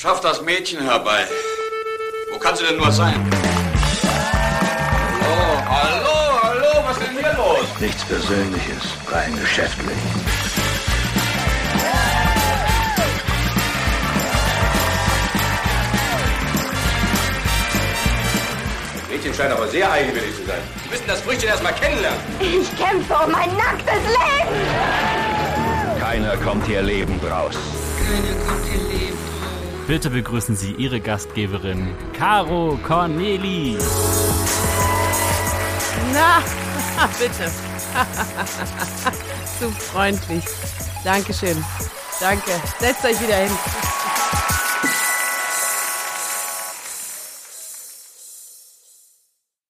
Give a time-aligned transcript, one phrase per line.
[0.00, 1.26] Schaff das Mädchen herbei.
[2.32, 3.22] Wo kann sie denn nur sein?
[5.20, 7.66] Hallo, hallo, hallo, was ist denn hier los?
[7.80, 8.82] Nichts Persönliches,
[9.12, 9.98] rein geschäftlich.
[18.94, 20.62] Das Mädchen scheint aber sehr eigenwillig zu sein.
[20.82, 22.20] Sie müssen das Früchtchen erst mal kennenlernen.
[22.40, 24.56] Ich kämpfe um mein nacktes Leben.
[26.00, 27.54] Keiner kommt hier lebend raus.
[29.90, 33.76] Bitte begrüßen Sie Ihre Gastgeberin, Caro Corneli.
[36.12, 36.38] Na,
[37.18, 37.50] bitte.
[39.58, 40.44] Zu freundlich.
[41.02, 41.56] Dankeschön.
[42.20, 42.52] Danke.
[42.78, 43.50] Setzt euch wieder hin.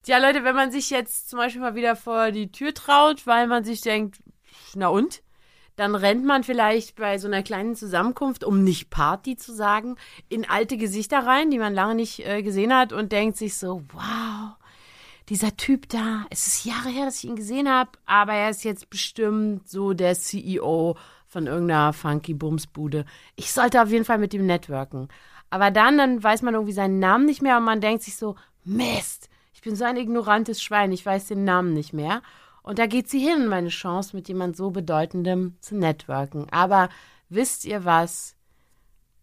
[0.02, 3.47] Tja, Leute, wenn man sich jetzt zum Beispiel mal wieder vor die Tür traut, weil
[3.47, 4.19] man sich denkt,
[4.75, 5.23] na und?
[5.77, 9.97] Dann rennt man vielleicht bei so einer kleinen Zusammenkunft, um nicht Party zu sagen,
[10.28, 13.83] in alte Gesichter rein, die man lange nicht äh, gesehen hat und denkt sich so,
[13.92, 14.56] wow,
[15.28, 18.64] dieser Typ da, es ist Jahre her, dass ich ihn gesehen habe, aber er ist
[18.64, 23.05] jetzt bestimmt so der CEO von irgendeiner funky Bumsbude.
[23.37, 25.09] Ich sollte auf jeden Fall mit ihm networken.
[25.48, 28.34] Aber dann, dann weiß man irgendwie seinen Namen nicht mehr und man denkt sich so,
[28.64, 32.22] Mist, ich bin so ein ignorantes Schwein, ich weiß den Namen nicht mehr.
[32.62, 36.47] Und da geht sie hin, meine Chance, mit jemand so bedeutendem zu networken.
[36.50, 36.89] Aber
[37.28, 38.36] wisst ihr was?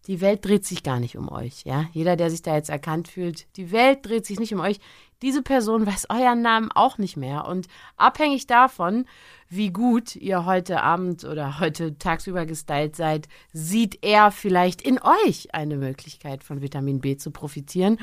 [0.06, 1.84] Die Welt dreht sich gar nicht um euch, ja?
[1.92, 4.80] Jeder, der sich da jetzt erkannt fühlt, die Welt dreht sich nicht um euch.
[5.20, 7.44] Diese Person weiß euren Namen auch nicht mehr.
[7.44, 7.66] Und
[7.98, 9.04] abhängig davon,
[9.50, 15.54] wie gut ihr heute Abend oder heute tagsüber gestylt seid, sieht er vielleicht in euch
[15.54, 17.98] eine Möglichkeit von Vitamin B zu profitieren.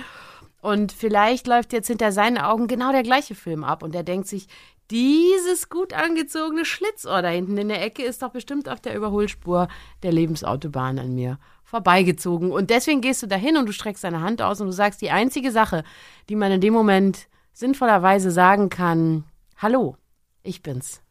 [0.61, 4.27] Und vielleicht läuft jetzt hinter seinen Augen genau der gleiche Film ab und er denkt
[4.27, 4.47] sich,
[4.91, 9.67] dieses gut angezogene Schlitzohr da hinten in der Ecke ist doch bestimmt auf der Überholspur
[10.03, 12.51] der Lebensautobahn an mir vorbeigezogen.
[12.51, 15.11] Und deswegen gehst du dahin und du streckst deine Hand aus und du sagst die
[15.11, 15.83] einzige Sache,
[16.29, 19.23] die man in dem Moment sinnvollerweise sagen kann,
[19.57, 19.97] hallo,
[20.43, 21.01] ich bin's.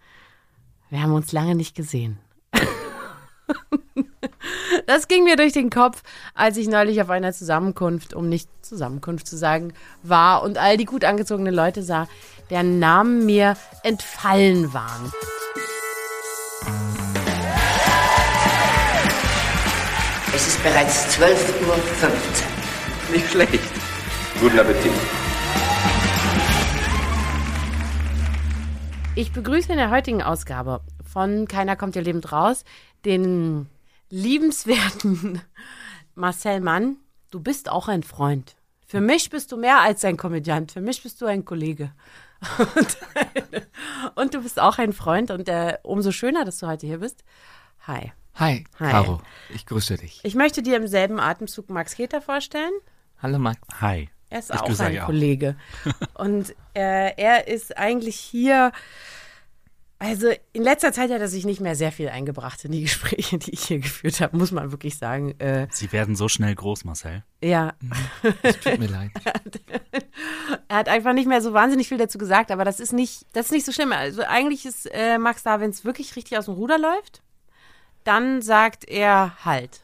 [0.91, 2.19] Wir haben uns lange nicht gesehen.
[4.87, 6.03] Das ging mir durch den Kopf,
[6.35, 10.85] als ich neulich auf einer Zusammenkunft, um nicht Zusammenkunft zu sagen, war und all die
[10.85, 12.09] gut angezogenen Leute sah,
[12.51, 15.13] deren Namen mir entfallen waren.
[20.35, 21.29] Es ist bereits 12.15
[21.67, 21.77] Uhr.
[23.13, 23.61] Nicht schlecht.
[24.41, 24.93] Guten Appetit.
[29.17, 32.65] Ich begrüße in der heutigen Ausgabe von Keiner kommt ihr lebend raus
[33.05, 33.69] den
[34.11, 35.41] liebenswerten
[36.17, 36.97] Marcel Mann.
[37.31, 38.57] Du bist auch ein Freund.
[38.87, 40.73] Für mich bist du mehr als ein Komödiant.
[40.73, 41.93] Für mich bist du ein Kollege.
[42.59, 42.99] Und,
[44.15, 45.31] und du bist auch ein Freund.
[45.31, 47.25] Und äh, umso schöner, dass du heute hier bist.
[47.87, 48.13] Hi.
[48.37, 48.91] Hi, Hi.
[48.91, 49.21] Caro.
[49.55, 50.21] Ich grüße dich.
[50.25, 52.73] Ich möchte dir im selben Atemzug Max Keter vorstellen.
[53.23, 53.61] Hallo, Max.
[53.81, 54.09] Hi.
[54.31, 55.07] Er ist Ich auch ein euch auch.
[55.07, 55.57] Kollege.
[56.15, 58.73] Und äh, er ist eigentlich hier.
[60.05, 63.39] Also in letzter Zeit hat er sich nicht mehr sehr viel eingebracht in die Gespräche,
[63.39, 65.39] die ich hier geführt habe, muss man wirklich sagen.
[65.41, 67.25] Äh, Sie werden so schnell groß, Marcel.
[67.43, 67.73] ja,
[68.43, 69.11] Es tut mir leid.
[70.69, 73.47] er hat einfach nicht mehr so wahnsinnig viel dazu gesagt, aber das ist nicht, das
[73.47, 73.93] ist nicht so schlimm.
[73.93, 77.23] Also eigentlich ist äh, Max da, wenn es wirklich richtig aus dem Ruder läuft,
[78.05, 79.81] dann sagt er halt.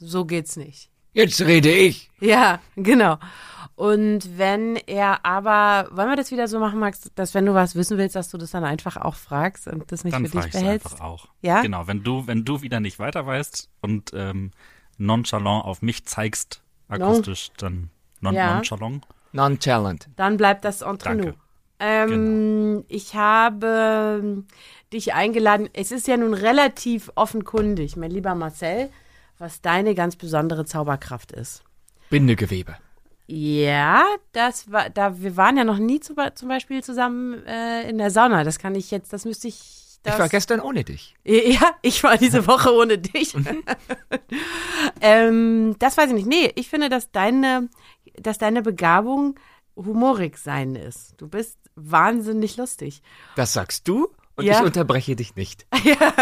[0.00, 0.90] So geht's nicht.
[1.18, 2.10] Jetzt rede ich.
[2.20, 3.18] Ja, genau.
[3.74, 7.74] Und wenn er aber, wollen wir das wieder so machen, Max, dass wenn du was
[7.74, 10.46] wissen willst, dass du das dann einfach auch fragst und das nicht Dann für dich
[10.46, 10.86] ich behältst?
[10.92, 11.28] einfach auch.
[11.42, 11.60] Ja?
[11.62, 14.50] Genau, wenn du, wenn du wieder nicht weiter weißt und ähm,
[14.96, 17.90] nonchalant auf mich zeigst, akustisch, dann
[18.20, 18.54] non Ja.
[18.54, 19.04] nonchalant.
[19.32, 20.08] Nonchalant.
[20.16, 21.26] Dann bleibt das entre Danke.
[21.28, 21.34] nous.
[21.80, 24.46] Ähm, Ich habe ähm,
[24.92, 25.68] dich eingeladen.
[25.72, 28.90] Es ist ja nun relativ offenkundig, mein lieber Marcel,
[29.38, 31.62] was deine ganz besondere Zauberkraft ist.
[32.10, 32.76] Bindegewebe.
[33.26, 37.98] Ja, das war, da wir waren ja noch nie zu, zum Beispiel zusammen äh, in
[37.98, 38.42] der Sauna.
[38.42, 39.98] Das kann ich jetzt, das müsste ich.
[40.02, 41.14] Das, Ich war gestern ohne dich.
[41.24, 43.34] Ja, ich war diese Woche ohne dich.
[45.00, 46.28] ähm, das weiß ich nicht.
[46.28, 47.68] Nee, ich finde, dass deine,
[48.14, 49.34] dass deine Begabung
[49.76, 51.14] humorig sein ist.
[51.18, 53.02] Du bist wahnsinnig lustig.
[53.36, 54.08] Das sagst du
[54.38, 54.58] und Ja.
[54.60, 55.66] ich unterbreche dich nicht.
[55.84, 56.12] Ja,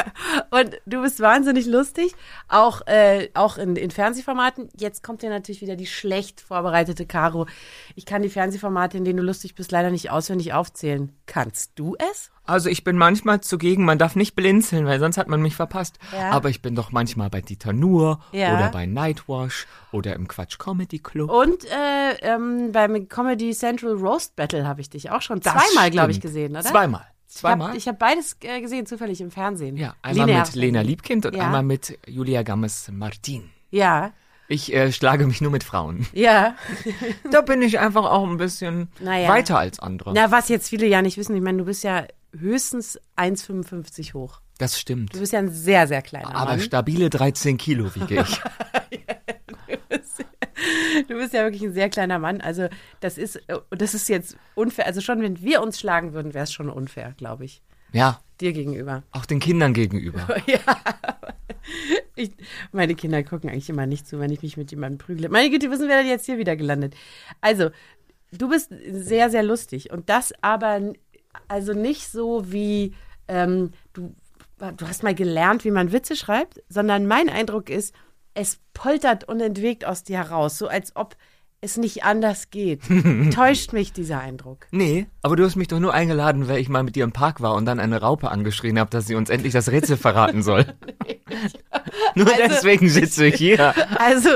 [0.51, 2.15] und du bist wahnsinnig lustig,
[2.49, 4.69] auch, äh, auch in, in Fernsehformaten.
[4.79, 7.47] Jetzt kommt ja natürlich wieder die schlecht vorbereitete Caro.
[7.95, 11.13] Ich kann die Fernsehformate, in denen du lustig bist, leider nicht auswendig aufzählen.
[11.27, 12.31] Kannst du es?
[12.45, 15.99] Also ich bin manchmal zugegen, man darf nicht blinzeln, weil sonst hat man mich verpasst.
[16.13, 16.31] Ja.
[16.31, 18.55] Aber ich bin doch manchmal bei Dieter Nuhr Ja.
[18.57, 21.31] oder bei Nightwash oder im Quatsch Comedy Club.
[21.31, 25.91] Und äh, ähm, beim Comedy Central Roast Battle habe ich dich auch schon Das zweimal,
[25.91, 26.63] glaube ich, gesehen, oder?
[26.63, 27.05] Zweimal.
[27.37, 27.77] Zweimal?
[27.77, 29.77] Ich habe hab beides äh, gesehen, zufällig im Fernsehen.
[29.77, 30.47] ja, einmal Linear.
[30.47, 31.45] mit Lena Liebkind und Ja.
[31.47, 33.51] einmal mit Julia Gammes Martin.
[33.71, 34.13] Ja.
[34.49, 36.07] Ich äh, schlage mich nur mit Frauen.
[36.13, 36.55] Ja.
[37.33, 39.29] Da bin ich einfach auch ein bisschen Naja.
[39.29, 40.13] weiter als andere.
[40.15, 42.07] Na, was jetzt viele ja nicht wissen, ich meine, du bist ja
[42.37, 44.41] höchstens 1,55 hoch.
[44.59, 45.15] Das stimmt.
[45.15, 46.61] Du bist ja ein sehr, sehr kleiner Aber Mann.
[46.61, 48.41] stabile 13 Kilo wiege ich.
[51.09, 52.41] Du bist ja wirklich ein sehr kleiner Mann.
[52.41, 52.69] Also
[53.01, 54.87] das ist, äh, das ist jetzt unfair.
[54.87, 57.63] Also schon, wenn wir uns schlagen würden, wäre es schon unfair, glaube ich.
[57.93, 59.03] ja, Dir gegenüber.
[59.13, 60.27] auch den Kindern gegenüber.
[62.15, 62.31] Ich,
[62.73, 65.29] meine Kinder gucken eigentlich immer nicht zu, wenn ich mich mit jemandem prügle.
[65.29, 66.95] Meine Güte, wissen wir denn jetzt hier wieder gelandet?
[67.41, 67.71] Also,
[68.33, 69.91] du bist sehr, sehr lustig.
[69.91, 70.93] Und das aber
[71.49, 72.95] also nicht so wie
[73.29, 74.15] ähm, du,
[74.59, 77.95] du hast mal gelernt, wie man Witze schreibt, sondern mein Eindruck ist,
[78.37, 81.17] es poltert unentwegt aus dir heraus, so als ob
[81.63, 82.83] es nicht anders geht.
[83.35, 84.67] Täuscht mich dieser Eindruck.
[84.71, 87.41] Nee, aber du hast mich doch nur eingeladen, weil ich mal mit dir im Park
[87.41, 90.67] war und dann eine Raupe angeschrien habe, dass sie uns endlich das Rätsel verraten soll.
[92.15, 93.75] nur Also- deswegen sitze ich hier.
[93.99, 94.29] Also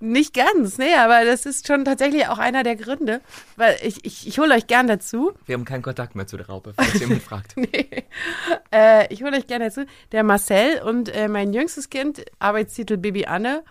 [0.00, 3.20] nicht ganz, nee, aber das ist schon tatsächlich auch einer der Gründe,
[3.56, 5.32] weil ich, ich, ich hole euch gern dazu.
[5.46, 7.54] Wir haben keinen Kontakt mehr zu der Raupe, falls jemand fragt.
[7.56, 8.04] Nee.
[8.72, 9.84] Äh, ich hole euch gerne dazu.
[10.12, 13.64] Der Marcel und äh, mein jüngstes Kind, Arbeitstitel Baby Anne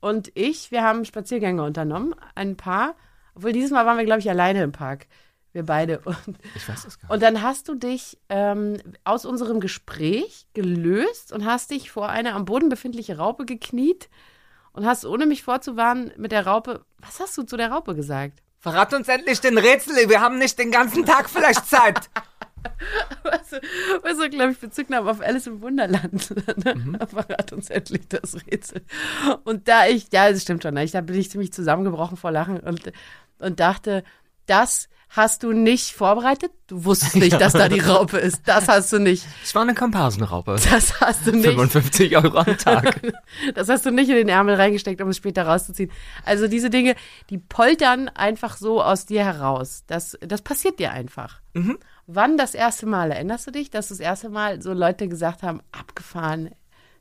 [0.00, 2.94] und ich, wir haben Spaziergänge unternommen, ein paar.
[3.34, 5.06] Obwohl dieses Mal waren wir, glaube ich, alleine im Park.
[5.52, 6.00] Wir beide.
[6.00, 7.10] Und, Ich weiß es gar nicht.
[7.14, 12.34] und dann hast du dich ähm, aus unserem Gespräch gelöst und hast dich vor eine
[12.34, 14.08] am Boden befindliche Raupe gekniet
[14.72, 16.84] und hast, ohne mich vorzuwarnen, mit der Raupe.
[16.98, 18.42] Was hast du zu der Raupe gesagt?
[18.58, 22.08] Verrat uns endlich den Rätsel, wir haben nicht den ganzen Tag vielleicht Zeit.
[23.22, 23.50] Was
[24.16, 26.32] so glaube ich, Bezug nahm auf Alice im Wunderland.
[26.62, 26.96] Mhm.
[27.08, 28.82] Verrat uns endlich das Rätsel.
[29.44, 32.30] Und da ich, ja, das stimmt schon, ne, ich, da bin ich ziemlich zusammengebrochen vor
[32.30, 32.92] Lachen und,
[33.40, 34.04] und dachte,
[34.46, 36.50] das hast du nicht vorbereitet?
[36.66, 38.42] Du wusstest nicht, dass da die Raupe ist.
[38.46, 39.26] Das hast du nicht.
[39.42, 40.56] Es war eine Komparsenraupe.
[40.70, 41.46] Das hast du nicht.
[41.46, 43.00] 55 Euro am Tag.
[43.54, 45.90] Das hast du nicht in den Ärmel reingesteckt, um es später rauszuziehen.
[46.24, 46.94] Also diese Dinge,
[47.30, 49.84] die poltern einfach so aus dir heraus.
[49.86, 51.40] Das, das passiert dir einfach.
[52.06, 53.10] Wann das erste Mal?
[53.10, 56.50] Erinnerst du dich, dass das erste Mal so Leute gesagt haben, abgefahren,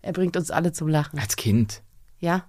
[0.02, 1.20] er bringt uns alle zum Lachen.
[1.20, 1.82] Als Kind.
[2.20, 2.46] Ja?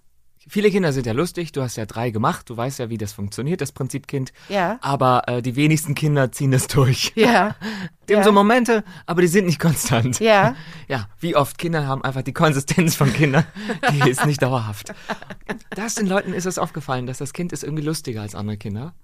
[0.48, 3.12] Viele Kinder sind ja lustig, du hast ja drei gemacht, du weißt ja, wie das
[3.12, 4.32] funktioniert, das Prinzip Kind.
[4.48, 4.78] Ja.
[4.80, 7.12] Aber äh, die wenigsten Kinder ziehen das durch.
[7.14, 7.54] Ja.
[8.08, 8.24] Die haben Ja.
[8.24, 10.18] so Momente, aber die sind nicht konstant.
[10.18, 10.56] Ja.
[10.88, 13.46] Ja, wie oft Kinder haben einfach die Konsistenz von Kindern,
[13.92, 14.92] die ist nicht dauerhaft.
[15.70, 18.94] Das den Leuten ist es aufgefallen, dass das Kind ist irgendwie lustiger als andere Kinder.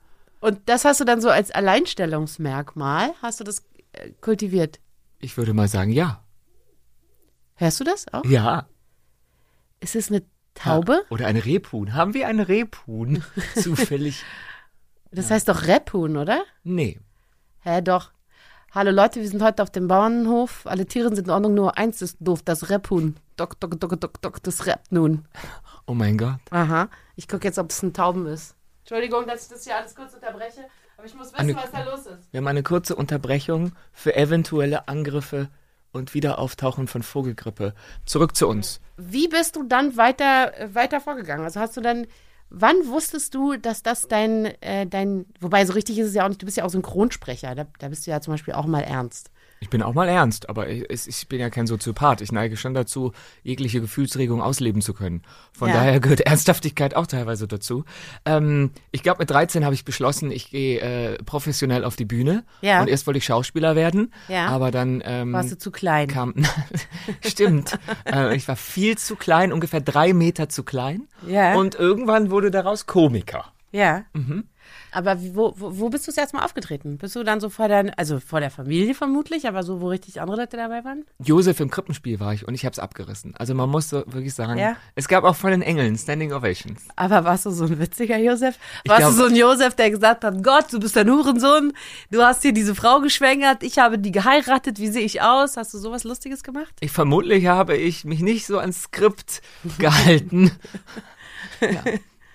[0.40, 3.62] Und das hast du dann so als Alleinstellungsmerkmal, hast du das
[3.92, 4.80] äh, kultiviert.
[5.20, 6.22] Ich würde mal sagen, ja.
[7.54, 8.24] Hörst du das auch?
[8.24, 8.66] Ja.
[9.80, 10.22] Ist es eine
[10.58, 11.04] Taube?
[11.10, 11.94] Oder ein Rebhuhn.
[11.94, 13.22] Haben wir ein Rebhuhn?
[13.54, 14.24] Zufällig.
[15.10, 16.42] Das heißt doch Rebhuhn, oder?
[16.64, 17.00] Nee.
[17.60, 18.10] Hä, doch.
[18.72, 20.66] Hallo Leute, wir sind heute auf dem Bauernhof.
[20.66, 23.16] Alle Tiere sind in Ordnung, nur eins ist doof, das Rebhuhn.
[23.36, 25.26] Dok, dok, dok, dok, dok, das rappt nun.
[25.86, 26.38] Oh mein Gott.
[26.50, 26.88] Aha.
[27.16, 28.54] Ich gucke jetzt, ob es ein Tauben ist.
[28.80, 30.66] Entschuldigung, dass ich das hier alles kurz unterbreche,
[30.98, 32.30] aber ich muss wissen, Eine- was da los ist.
[32.30, 35.48] Wir haben eine kurze Unterbrechung für eventuelle Angriffe
[35.92, 37.74] und Wiederauftauchen von Vogelgrippe.
[38.04, 38.80] Zurück zu uns.
[38.96, 41.44] Wie bist du dann weiter, äh, weiter vorgegangen?
[41.44, 42.06] Also hast du dann,
[42.50, 46.28] wann wusstest du, dass das dein, äh, dein, wobei so richtig ist es ja auch
[46.28, 48.82] nicht, du bist ja auch Synchronsprecher, da, da bist du ja zum Beispiel auch mal
[48.82, 49.30] ernst.
[49.60, 52.20] Ich bin auch mal ernst, aber ich, ich bin ja kein Soziopath.
[52.20, 53.12] Ich neige schon dazu,
[53.42, 55.22] jegliche Gefühlsregung ausleben zu können.
[55.52, 55.74] Von Ja.
[55.74, 57.84] daher gehört Ernsthaftigkeit auch teilweise dazu.
[58.24, 62.44] Ähm, ich glaube, mit 13 habe ich beschlossen, ich gehe äh, professionell auf die Bühne.
[62.60, 62.80] Ja.
[62.80, 64.12] Und erst wollte ich Schauspieler werden.
[64.28, 64.46] Ja.
[64.46, 66.06] Aber dann ähm, Warst du zu klein?
[66.08, 66.34] kam.
[67.24, 67.78] Stimmt.
[68.10, 71.08] äh, ich war viel zu klein, ungefähr drei Meter zu klein.
[71.26, 71.54] Ja.
[71.56, 73.44] Und irgendwann wurde daraus Komiker.
[73.72, 74.04] Ja.
[74.14, 74.44] Mhm.
[74.92, 76.98] Aber wo, wo, wo bist du das erste Mal aufgetreten?
[76.98, 80.20] Bist du dann so vor der, also vor der Familie vermutlich, aber so, wo richtig
[80.20, 81.04] andere Leute dabei waren?
[81.18, 83.34] Josef im Krippenspiel war ich und ich habe es abgerissen.
[83.36, 84.76] Also man muss so wirklich sagen, Ja.
[84.94, 86.80] es gab auch von den Engeln Standing Ovations.
[86.96, 88.56] Aber warst du so ein witziger Josef?
[88.86, 91.72] Warst glaub- du so ein Josef, der gesagt hat, Gott, du bist ein Hurensohn,
[92.10, 95.56] du hast hier diese Frau geschwängert, ich habe die geheiratet, wie sehe ich aus?
[95.56, 96.72] Hast du sowas Lustiges gemacht?
[96.80, 99.42] Ich vermutlich habe ich mich nicht so ans Skript
[99.78, 100.50] gehalten.
[101.60, 101.82] ja.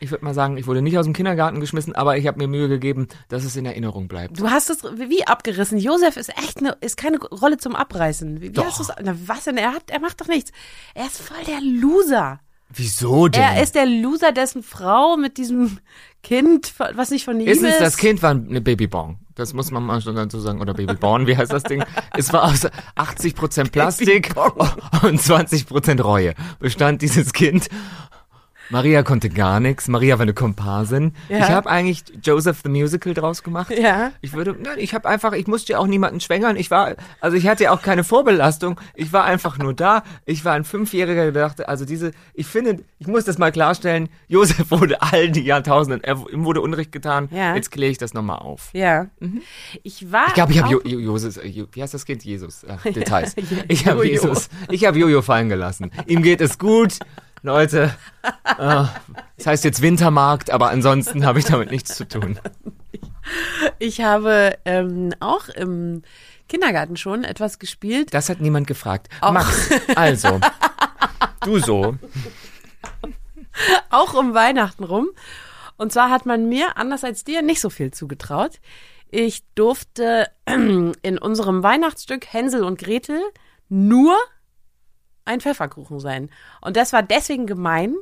[0.04, 2.50] Ich würde mal sagen, ich wurde nicht aus dem Kindergarten geschmissen, aber ich habe mir
[2.50, 4.38] Mühe gegeben, dass es in Erinnerung bleibt.
[4.38, 5.78] Du hast es wie abgerissen.
[5.78, 8.42] Josef ist echt eine, ist keine Rolle zum Abreißen.
[8.42, 8.66] Wie, wie Doch.
[8.66, 9.56] hast du's, na was denn?
[9.56, 10.52] Er hat, er macht doch nichts.
[10.94, 12.42] Er ist voll der Loser.
[12.76, 13.42] Wieso denn?
[13.42, 15.80] Er ist der Loser, dessen Frau mit diesem
[16.22, 17.64] Kind, was nicht von ihm ist.
[17.64, 19.20] Erstens, das Kind war eine Babybong.
[19.36, 20.60] Das muss man mal schon dazu sagen.
[20.60, 21.84] Oder Babyborn, wie heißt das Ding?
[22.16, 24.36] Es war aus 80% Plastik
[25.04, 27.70] und 20% Reue bestand dieses Kind.
[28.70, 29.88] Maria konnte gar nichts.
[29.88, 31.14] Maria war eine Komparsin.
[31.30, 31.40] Ja.
[31.40, 33.74] Ich habe eigentlich Joseph the Musical draus gemacht.
[33.78, 34.12] Ja.
[34.22, 36.56] Ich würde, nein, ich habe einfach, ich musste ja auch niemanden schwängern.
[36.56, 38.80] Ich war, also ich hatte ja auch keine Vorbelastung.
[38.96, 40.04] Ich war einfach nur da.
[40.26, 44.10] Ich war ein Fünfjähriger, der dachte, also diese, ich finde, ich muss das mal klarstellen.
[44.28, 47.30] Joseph wurde all die Jahrtausenden, er, ihm wurde Unrecht getan.
[47.32, 47.56] Ja.
[47.56, 48.70] Jetzt kläre ich das nochmal auf.
[48.74, 49.08] Ja.
[49.84, 50.28] Ich war.
[50.28, 52.24] Ich glaube, ich habe jo jo Joses, äh, jo wie heißt das Kind?
[52.24, 52.64] Jesus.
[52.64, 53.36] Äh, Details.
[53.68, 54.08] Ich habe.
[54.08, 54.50] Jesus.
[54.70, 55.92] Ich habe Jojo fallen gelassen.
[56.08, 57.00] Ihm geht es gut.
[57.44, 57.94] Leute,
[58.58, 58.58] äh,
[59.38, 62.40] das heißt jetzt Wintermarkt, aber ansonsten habe ich damit nichts zu tun.
[63.80, 66.04] Ich habe ähm, auch im
[66.48, 68.14] Kindergarten schon etwas gespielt.
[68.14, 69.10] Das hat niemand gefragt.
[69.22, 69.34] Auch.
[69.34, 70.40] Max, also,
[71.42, 71.96] du so.
[73.90, 75.10] auch um Weihnachten rum.
[75.76, 78.62] Und zwar hat man mir, anders als dir, nicht so viel zugetraut.
[79.10, 83.22] Ich durfte in unserem Weihnachtsstück Hänsel und Gretel
[83.68, 84.16] nur
[85.26, 86.30] ein Pfefferkuchen sein.
[86.62, 87.96] Und das war deswegen gemein,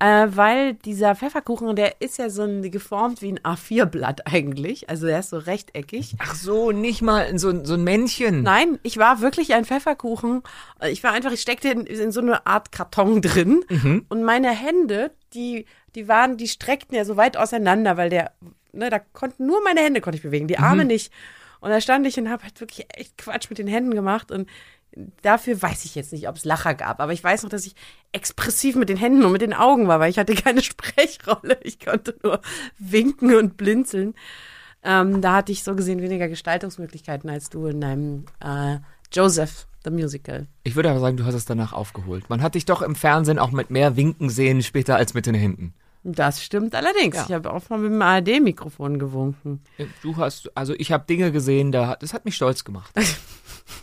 [0.00, 4.88] äh, weil dieser Pfefferkuchen, der ist ja so ein, geformt wie ein A4-Blatt eigentlich.
[4.88, 6.16] Also der ist so rechteckig.
[6.18, 8.42] Ach so, nicht mal so, so ein Männchen.
[8.42, 10.42] Nein, ich war wirklich ein Pfefferkuchen.
[10.88, 13.62] Ich war einfach, ich steckte in, in so eine Art Karton drin
[14.08, 18.32] und meine Hände, die, die waren, die streckten ja so weit auseinander, weil der,
[18.72, 21.12] ne, da konnten nur meine Hände konnte ich bewegen, die Arme nicht.
[21.60, 24.48] Und da stand ich und habe halt wirklich echt Quatsch mit den Händen gemacht und
[25.22, 27.74] dafür weiß ich jetzt nicht, ob es Lacher gab, aber ich weiß noch, dass ich
[28.12, 31.58] expressiv mit den Händen und mit den Augen war, weil ich hatte keine Sprechrolle.
[31.62, 32.40] Ich konnte nur
[32.78, 34.14] winken und blinzeln.
[34.82, 38.78] Ähm, da hatte ich so gesehen weniger Gestaltungsmöglichkeiten als du in deinem äh,
[39.12, 40.46] Joseph the Musical.
[40.62, 42.30] Ich würde aber sagen, du hast es danach aufgeholt.
[42.30, 45.34] Man hat dich doch im Fernsehen auch mit mehr Winken sehen später als mit den
[45.34, 45.74] Händen.
[46.02, 47.16] Das stimmt allerdings.
[47.16, 47.24] Ja.
[47.28, 49.62] Ich habe auch mal mit dem ARD-Mikrofon gewunken.
[50.02, 52.94] Du hast, also ich habe Dinge gesehen, da, das hat mich stolz gemacht.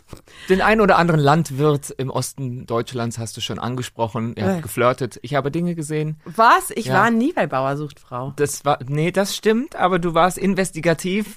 [0.48, 4.36] Den ein oder anderen Landwirt im Osten Deutschlands hast du schon angesprochen.
[4.36, 4.54] Er Äh.
[4.56, 5.18] hat geflirtet.
[5.22, 6.18] Ich habe Dinge gesehen.
[6.24, 6.70] Was?
[6.74, 6.94] Ich Ja.
[6.94, 8.32] war nie bei Bauersucht Frau.
[8.36, 11.36] Das war, nee, das stimmt, aber du warst investigativ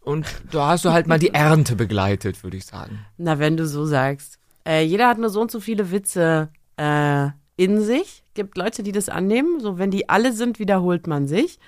[0.00, 3.00] und da hast du halt mal die Ernte begleitet, würde ich sagen.
[3.18, 4.38] Na, wenn du so sagst.
[4.66, 8.22] Äh, jeder hat nur so und so viele Witze äh, in sich.
[8.34, 9.60] Gibt Leute, die das annehmen.
[9.60, 11.58] So, wenn die alle sind, wiederholt man sich.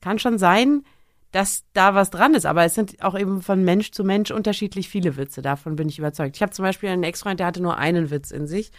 [0.00, 0.84] Kann schon sein,
[1.32, 2.46] dass da was dran ist.
[2.46, 5.42] Aber es sind auch eben von Mensch zu Mensch unterschiedlich viele Witze.
[5.42, 6.36] Davon bin ich überzeugt.
[6.36, 8.72] Ich habe zum Beispiel einen Ex-Freund, der hatte nur einen Witz in sich.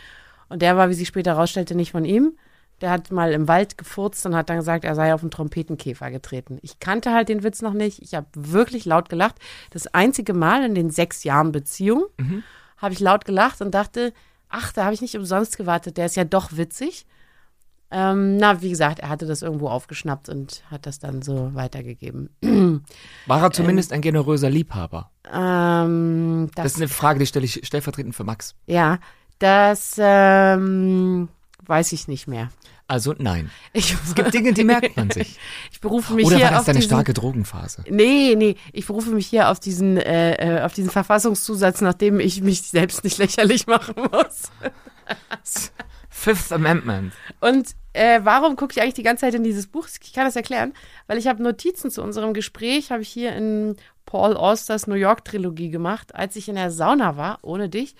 [0.47, 2.37] Und der war, wie sich später herausstellte, nicht von ihm.
[2.81, 6.11] Der hat mal im Wald gefurzt und hat dann gesagt, er sei auf einen Trompetenkäfer
[6.11, 6.59] getreten.
[6.61, 8.01] Ich kannte halt den Witz noch nicht.
[8.01, 9.35] Ich habe wirklich laut gelacht.
[9.69, 12.05] Das einzige Mal in den sechs Jahren Beziehung
[12.77, 14.13] habe ich laut gelacht und dachte,
[14.47, 15.97] ach, da habe ich nicht umsonst gewartet.
[15.97, 17.05] Der ist ja doch witzig.
[17.91, 22.29] Ähm, na, wie gesagt, er hatte das irgendwo aufgeschnappt und hat das dann so weitergegeben.
[23.25, 25.09] War er zumindest ein generöser Liebhaber?
[25.31, 28.55] Ähm, das, Das ist eine Frage, die stelle ich stellvertretend für Max.
[28.67, 28.99] ja,
[29.39, 31.29] das ähm,
[31.65, 32.49] weiß ich nicht mehr.
[32.87, 33.51] Also nein.
[33.71, 35.39] Ich, Es gibt Dinge, die merkt man sich.
[35.71, 37.85] Ich berufe mich Oder hier war das auf deine diesen, starke Drogenphase?
[37.89, 42.41] Nee, nee, ich berufe mich hier auf diesen, äh, äh, auf diesen Verfassungszusatz, nachdem ich
[42.41, 44.51] mich selbst nicht lächerlich machen muss.
[46.19, 47.13] Fifth Amendment.
[47.39, 49.87] Und äh, warum gucke ich eigentlich die ganze Zeit in dieses Buch?
[50.01, 50.73] Ich kann das erklären,
[51.07, 55.23] weil ich habe Notizen zu unserem Gespräch, habe ich hier in Paul Austers New York
[55.23, 57.95] Trilogie gemacht, als ich in der Sauna war, ohne dich.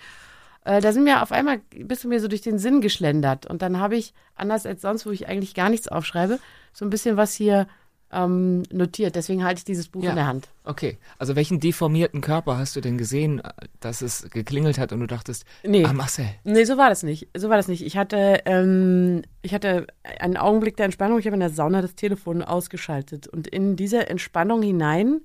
[0.64, 3.46] Äh, da sind mir auf einmal, bist du mir so durch den Sinn geschlendert.
[3.46, 6.38] Und dann habe ich, anders als sonst, wo ich eigentlich gar nichts aufschreibe,
[6.72, 7.66] so ein bisschen was hier
[8.12, 9.14] ähm, notiert.
[9.14, 10.10] Deswegen halte ich dieses Buch Ja.
[10.10, 10.48] in der Hand.
[10.64, 13.40] Okay, also welchen deformierten Körper hast du denn gesehen,
[13.80, 15.84] dass es geklingelt hat und du dachtest, Nee.
[15.84, 17.28] ah Marcel, Nee, so war das nicht.
[17.36, 17.84] So war das nicht.
[17.84, 19.86] Ich hatte, ähm, ich hatte
[20.20, 21.18] einen Augenblick der Entspannung.
[21.18, 23.28] Ich habe in der Sauna das Telefon ausgeschaltet.
[23.28, 25.20] Und in diese Entspannung hinein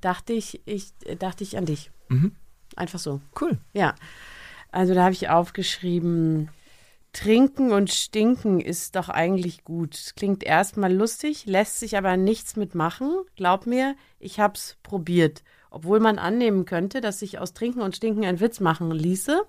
[0.00, 1.90] dachte ich, ich äh, dachte ich an dich.
[2.76, 3.20] Einfach so.
[3.40, 3.58] cool.
[3.72, 3.94] Ja.
[4.70, 6.50] Also da habe ich aufgeschrieben,
[7.16, 10.12] trinken und stinken ist doch eigentlich gut.
[10.16, 13.10] Klingt erstmal lustig, lässt sich aber nichts mitmachen.
[13.36, 15.42] Glaub mir, ich hab's probiert.
[15.70, 19.42] Obwohl man annehmen könnte, dass sich aus Trinken und Stinken ein Witz machen ließe,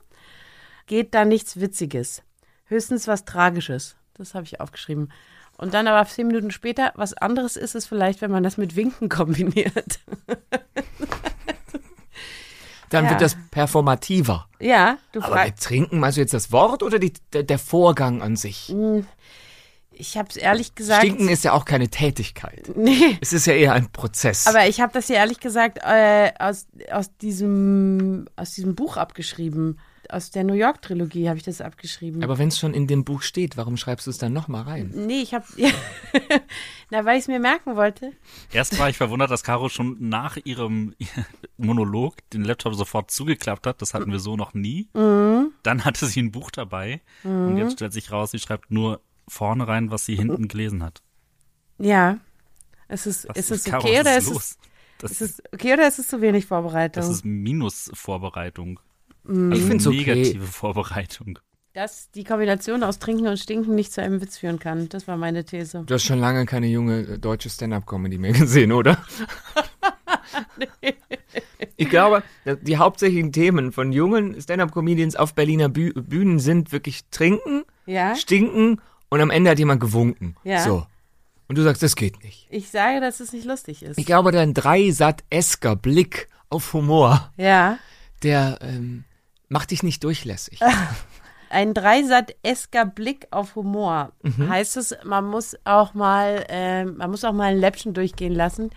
[0.86, 2.24] geht da nichts Witziges.
[2.67, 3.97] Höchstens was Tragisches.
[4.13, 5.12] Das habe ich aufgeschrieben.
[5.57, 8.77] Und dann aber zehn Minuten später, was anderes ist es vielleicht, wenn man das mit
[8.77, 10.00] Winken kombiniert.
[12.89, 13.12] Dann Ja.
[13.12, 14.48] wird das performativer.
[14.60, 18.36] ja, du Aber Trinken, meinst du jetzt das Wort oder die, der, der Vorgang an
[18.36, 18.74] sich?
[19.91, 21.01] Ich habe es ehrlich gesagt.
[21.03, 22.70] Stinken ist ja auch keine Tätigkeit.
[22.75, 23.17] Nee.
[23.20, 24.46] Es ist ja eher ein Prozess.
[24.48, 29.79] Aber ich habe das ja ehrlich gesagt äh, aus, aus, diesem, aus diesem Buch abgeschrieben.
[30.10, 32.24] Aus der New York Trilogie habe ich das abgeschrieben.
[32.24, 34.92] Aber wenn es schon in dem Buch steht, warum schreibst du es dann nochmal rein?
[34.94, 35.46] nee, ich habe.
[36.90, 38.14] Na, weil ich es mir merken wollte.
[38.54, 40.96] Erst war ich verwundert, dass Caro schon nach ihrem
[41.58, 43.82] Monolog den Laptop sofort zugeklappt hat.
[43.82, 44.90] Das hatten wir so noch nie.
[44.94, 47.02] Dann hatte sie ein Buch dabei.
[47.24, 51.02] Und jetzt stellt sich raus, sie schreibt nur vorne rein, was sie hinten gelesen hat.
[51.80, 52.20] Ja.
[52.90, 54.58] Ist es, Was ist es Caro, okay oder ist ist es, los?
[55.00, 57.04] Das, ist es okay oder ist es zu wenig Vorbereitung?
[57.04, 58.80] das ist Minus-Vorbereitung.
[59.27, 59.51] Mm.
[59.51, 59.98] Also Ich find's okay.
[59.98, 61.39] negative Vorbereitung.
[61.74, 64.89] Dass die Kombination aus Trinken und Stinken nicht zu einem Witz führen kann.
[64.89, 65.84] Das war meine These.
[65.86, 68.98] Du hast schon lange keine junge äh, deutsche Stand-Up-Comedy mehr gesehen, oder?
[71.79, 72.24] Ich glaube,
[72.63, 78.15] die hauptsächlichen Themen von jungen Stand-Up-Comedians auf Berliner Büh Bühnen sind wirklich trinken, Ja?
[78.15, 80.36] stinken und am Ende hat jemand gewunken.
[80.43, 80.63] Ja.
[80.63, 80.86] So.
[81.48, 82.48] Und du sagst, das geht nicht.
[82.50, 83.98] Ich sage, dass es nicht lustig ist.
[83.98, 87.77] Ich glaube, dein dreisat-esker Blick auf Humor, ja.
[88.24, 89.03] der ähm,
[89.50, 90.60] macht dich nicht durchlässig.
[91.50, 94.12] Ein dreisat-esker Blick auf Humor.
[94.22, 94.50] Mhm.
[94.50, 98.70] Heißt es, man muss auch mal, ähm, man muss auch mal ein Läppchen durchgehen lassen.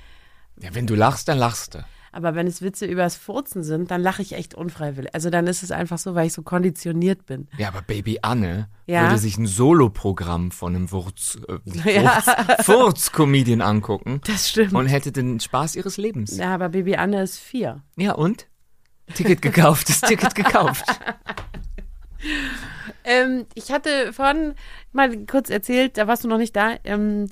[0.61, 1.85] Ja, wenn du lachst, dann lachst du.
[2.13, 5.15] Aber wenn es Witze übers Furzen sind, dann lache ich echt unfreiwillig.
[5.15, 7.49] Also dann ist es einfach so, weil ich so konditioniert bin.
[7.57, 9.03] Ja, aber Baby Anne Ja.
[9.03, 11.59] würde sich ein Soloprogramm von einem Wurz, äh,
[12.03, 12.21] Ja.
[12.21, 14.73] Furz, Furz-Comedian angucken Das stimmt.
[14.75, 16.37] und hätte den Spaß ihres Lebens.
[16.37, 17.83] ja, aber Baby Anne ist vier.
[17.97, 18.47] Ja, und?
[19.15, 20.85] Ticket gekauft, das Ticket gekauft.
[23.05, 24.55] Ähm, ich hatte vorhin
[24.93, 27.29] mal kurz erzählt, da warst du noch nicht da, ähm,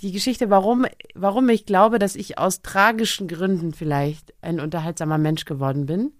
[0.00, 0.84] die Geschichte, warum,
[1.14, 6.12] warum ich glaube, dass ich aus tragischen Gründen vielleicht ein unterhaltsamer Mensch geworden bin.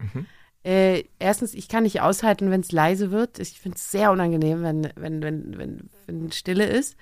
[0.65, 3.41] Äh, erstens, ich kann nicht aushalten, wenn es leise wird.
[3.41, 6.97] Ich finde es sehr unangenehm, wenn, wenn, wenn, wenn, wenn Stille ist.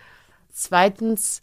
[0.50, 1.42] Zweitens,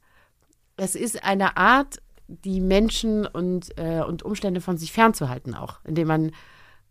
[0.77, 6.07] es ist eine Art, die Menschen und, äh, und Umstände von sich fernzuhalten auch, indem
[6.07, 6.31] man,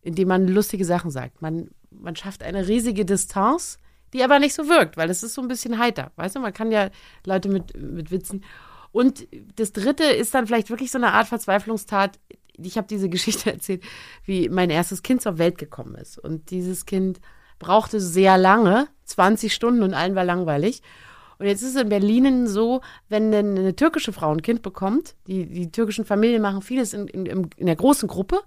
[0.06, 1.42] indem man lustige Sachen sagt.
[1.42, 3.78] Man, man schafft eine riesige Distanz,
[4.12, 6.12] die aber nicht so wirkt, weil es ist so ein bisschen heiter.
[6.14, 6.90] Weißt du, man kann ja
[7.24, 8.44] Leute mit, mit Witzen.
[8.92, 12.20] Und das dritte ist dann vielleicht wirklich so eine Art Verzweiflungstat.
[12.56, 13.82] Ich habe diese Geschichte erzählt,
[14.24, 16.18] wie mein erstes Kind zur Welt gekommen ist.
[16.18, 17.20] Und dieses Kind
[17.58, 20.82] brauchte sehr lange, 20 Stunden und allen war langweilig.
[21.38, 25.46] Und jetzt ist es in Berlin so, wenn eine, türkische Frau ein Kind bekommt, die,
[25.46, 28.40] die türkischen Familien machen vieles in, in in der großen Gruppe,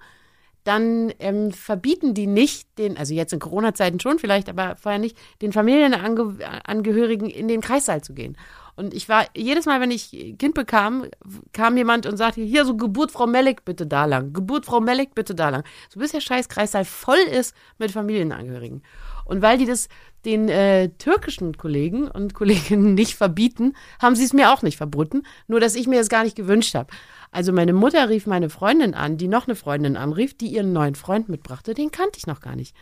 [0.70, 5.18] dann ähm, verbieten die nicht den, also jetzt in Corona-Zeiten schon vielleicht, aber vorher nicht,
[5.42, 8.38] den Familienangehörigen in den Kreissaal zu gehen.
[8.76, 11.08] Und ich war, jedes Mal, wenn ich Kind bekam,
[11.54, 14.32] kam jemand und sagte, hier so Geburt Frau Melek, bitte da lang.
[14.32, 15.64] Geburt Frau Melek, bitte da lang.
[15.90, 18.84] So bis der scheiß Kreissaal voll ist mit Familienangehörigen.
[19.30, 19.88] Und weil die das
[20.26, 25.24] den äh, türkischen Kollegen und Kolleginnen nicht verbieten, haben sie es mir auch nicht verboten.
[25.48, 26.92] Nur, dass ich mir das gar nicht gewünscht habe.
[27.32, 30.96] Also meine Mutter rief meine Freundin an, die noch eine Freundin anrief, die ihren neuen
[30.96, 31.74] Freund mitbrachte.
[31.74, 32.76] Den kannte ich noch gar nicht.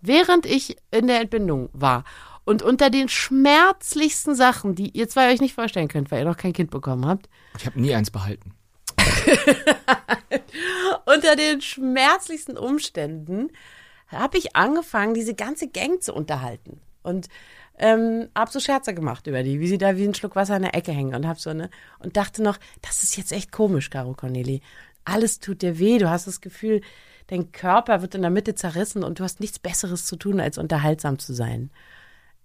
[0.00, 2.04] Während ich in der Entbindung war
[2.44, 6.36] und unter den schmerzlichsten Sachen, die ihr zwei euch nicht vorstellen könnt, weil ihr noch
[6.36, 8.52] kein Kind bekommen habt, Ich habe nie eins behalten.
[11.06, 13.50] unter den schmerzlichsten Umständen
[14.08, 16.80] habe ich angefangen, diese ganze Gang zu unterhalten.
[17.02, 17.28] Und
[17.78, 20.62] ähm, hab so Scherze gemacht über die, wie sie da wie ein Schluck Wasser in
[20.62, 23.88] der Ecke hängen und hab so ne und dachte noch, das ist jetzt echt komisch,
[23.90, 24.62] Caro Corneli.
[25.04, 26.80] Alles tut dir weh, du hast das Gefühl,
[27.28, 30.58] dein Körper wird in der Mitte zerrissen und du hast nichts Besseres zu tun, als
[30.58, 31.70] unterhaltsam zu sein.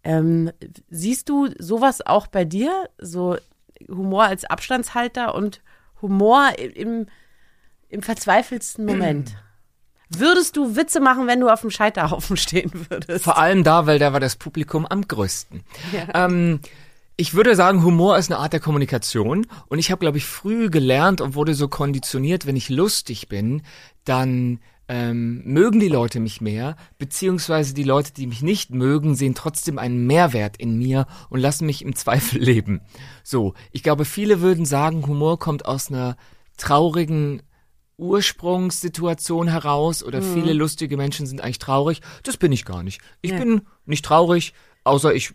[0.04, 0.52] Ähm,
[0.90, 2.90] siehst du sowas auch bei dir?
[3.00, 3.38] So
[3.90, 5.62] Humor als Abstandshalter und
[6.02, 7.08] Humor im,
[7.90, 9.36] im verzweifelsten Moment?
[10.10, 13.24] Würdest du Witze machen, wenn du auf dem Scheiterhaufen stehen würdest?
[13.24, 15.64] Vor allem da, weil da war das Publikum am größten.
[16.14, 16.60] Ähm,
[17.16, 20.70] ich würde sagen, Humor ist eine Art der Kommunikation und ich habe, glaube ich, früh
[20.70, 23.62] gelernt und wurde so konditioniert, wenn ich lustig bin,
[24.04, 29.36] dann ähm, mögen die Leute mich mehr, beziehungsweise die Leute, die mich nicht mögen, sehen
[29.36, 32.82] trotzdem einen Mehrwert in mir und lassen mich im Zweifel leben.
[33.24, 36.18] So, ich glaube, viele würden sagen, Humor kommt aus einer
[36.58, 37.42] traurigen
[37.98, 40.34] Ursprungssituation heraus oder Mhm.
[40.34, 42.02] viele lustige Menschen sind eigentlich traurig.
[42.24, 43.02] Das bin ich gar nicht.
[43.22, 44.54] Ich bin nicht traurig,
[44.84, 45.34] außer ich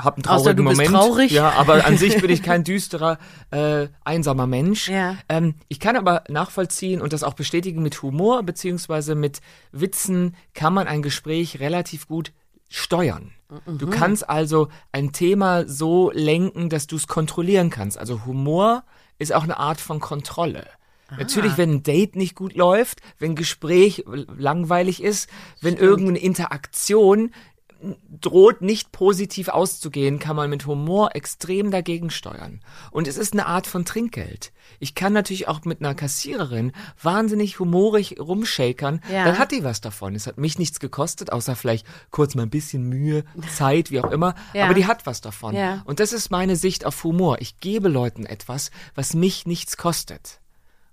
[0.00, 0.94] habe einen Außer traurigen du bist Moment.
[0.94, 1.30] traurig.
[1.32, 3.18] Ja, aber an sich bin ich kein düsterer,
[3.50, 4.88] äh, einsamer Mensch.
[4.88, 5.16] Ja.
[5.28, 9.40] Ähm, ich kann aber nachvollziehen und das auch bestätigen mit Humor beziehungsweise mit
[9.72, 12.32] Witzen kann man ein Gespräch relativ gut
[12.68, 13.30] steuern.
[13.66, 17.96] Du kannst also ein Thema so lenken, dass du es kontrollieren kannst.
[17.98, 18.82] Also Humor
[19.18, 20.66] ist auch eine Art von Kontrolle.
[21.16, 25.28] Natürlich, wenn ein Date nicht gut läuft, wenn ein Gespräch langweilig ist,
[25.60, 27.30] wenn irgendeine Interaktion
[28.08, 32.60] droht nicht positiv auszugehen, kann man mit Humor extrem dagegen steuern.
[32.90, 34.52] Und es ist eine Art von Trinkgeld.
[34.78, 39.24] Ich kann natürlich auch mit einer Kassiererin wahnsinnig humorig rumshakern, Ja.
[39.26, 40.14] dann hat die was davon.
[40.14, 44.10] Es hat mich nichts gekostet, außer vielleicht kurz mal ein bisschen Mühe, Zeit, wie auch
[44.10, 44.64] immer, Ja.
[44.64, 45.54] aber die hat was davon.
[45.54, 45.82] Ja.
[45.84, 47.36] Und das ist meine Sicht auf Humor.
[47.40, 50.40] Ich gebe Leuten etwas, was mich nichts kostet.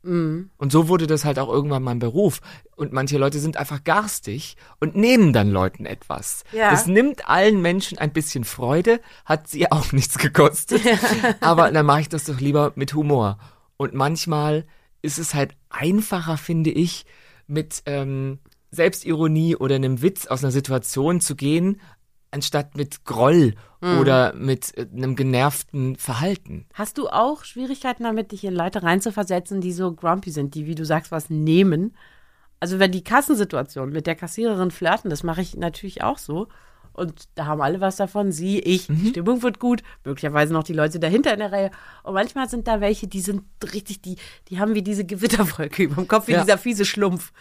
[0.04, 0.50] Mhm.
[0.58, 2.42] Und so wurde das halt auch irgendwann mein Beruf.
[2.76, 6.44] Und manche Leute sind einfach garstig und nehmen dann Leuten etwas.
[6.52, 6.72] Ja.
[6.72, 10.82] Das nimmt allen Menschen ein bisschen Freude, hat sie auch nichts gekostet.
[11.42, 13.38] Aber dann mache ich das doch lieber mit Humor.
[13.78, 14.66] Und manchmal
[15.02, 17.06] ist es halt einfacher, finde ich,
[17.48, 18.40] mit ähm,
[18.72, 21.82] Selbstironie oder einem Witz aus einer Situation zu gehen,
[22.32, 26.66] anstatt mit Groll oder mit äh, einem genervten Verhalten.
[26.74, 30.76] Hast du auch Schwierigkeiten damit, dich in Leute reinzuversetzen, die so grumpy sind, die, wie
[30.76, 31.96] du sagst, was nehmen?
[32.60, 36.48] Also wenn die Kassensituation mit der Kassiererin flirten, das mache ich natürlich auch so.
[36.94, 38.32] Und da haben alle was davon.
[38.32, 41.72] Sie, ich, die Stimmung wird gut, möglicherweise noch die Leute dahinter in der Reihe.
[42.04, 44.18] Und manchmal sind da welche, die sind richtig, die,
[44.50, 46.42] die haben wie diese Gewitterwolke über dem Kopf, wie Ja.
[46.44, 47.32] dieser fiese Schlumpf.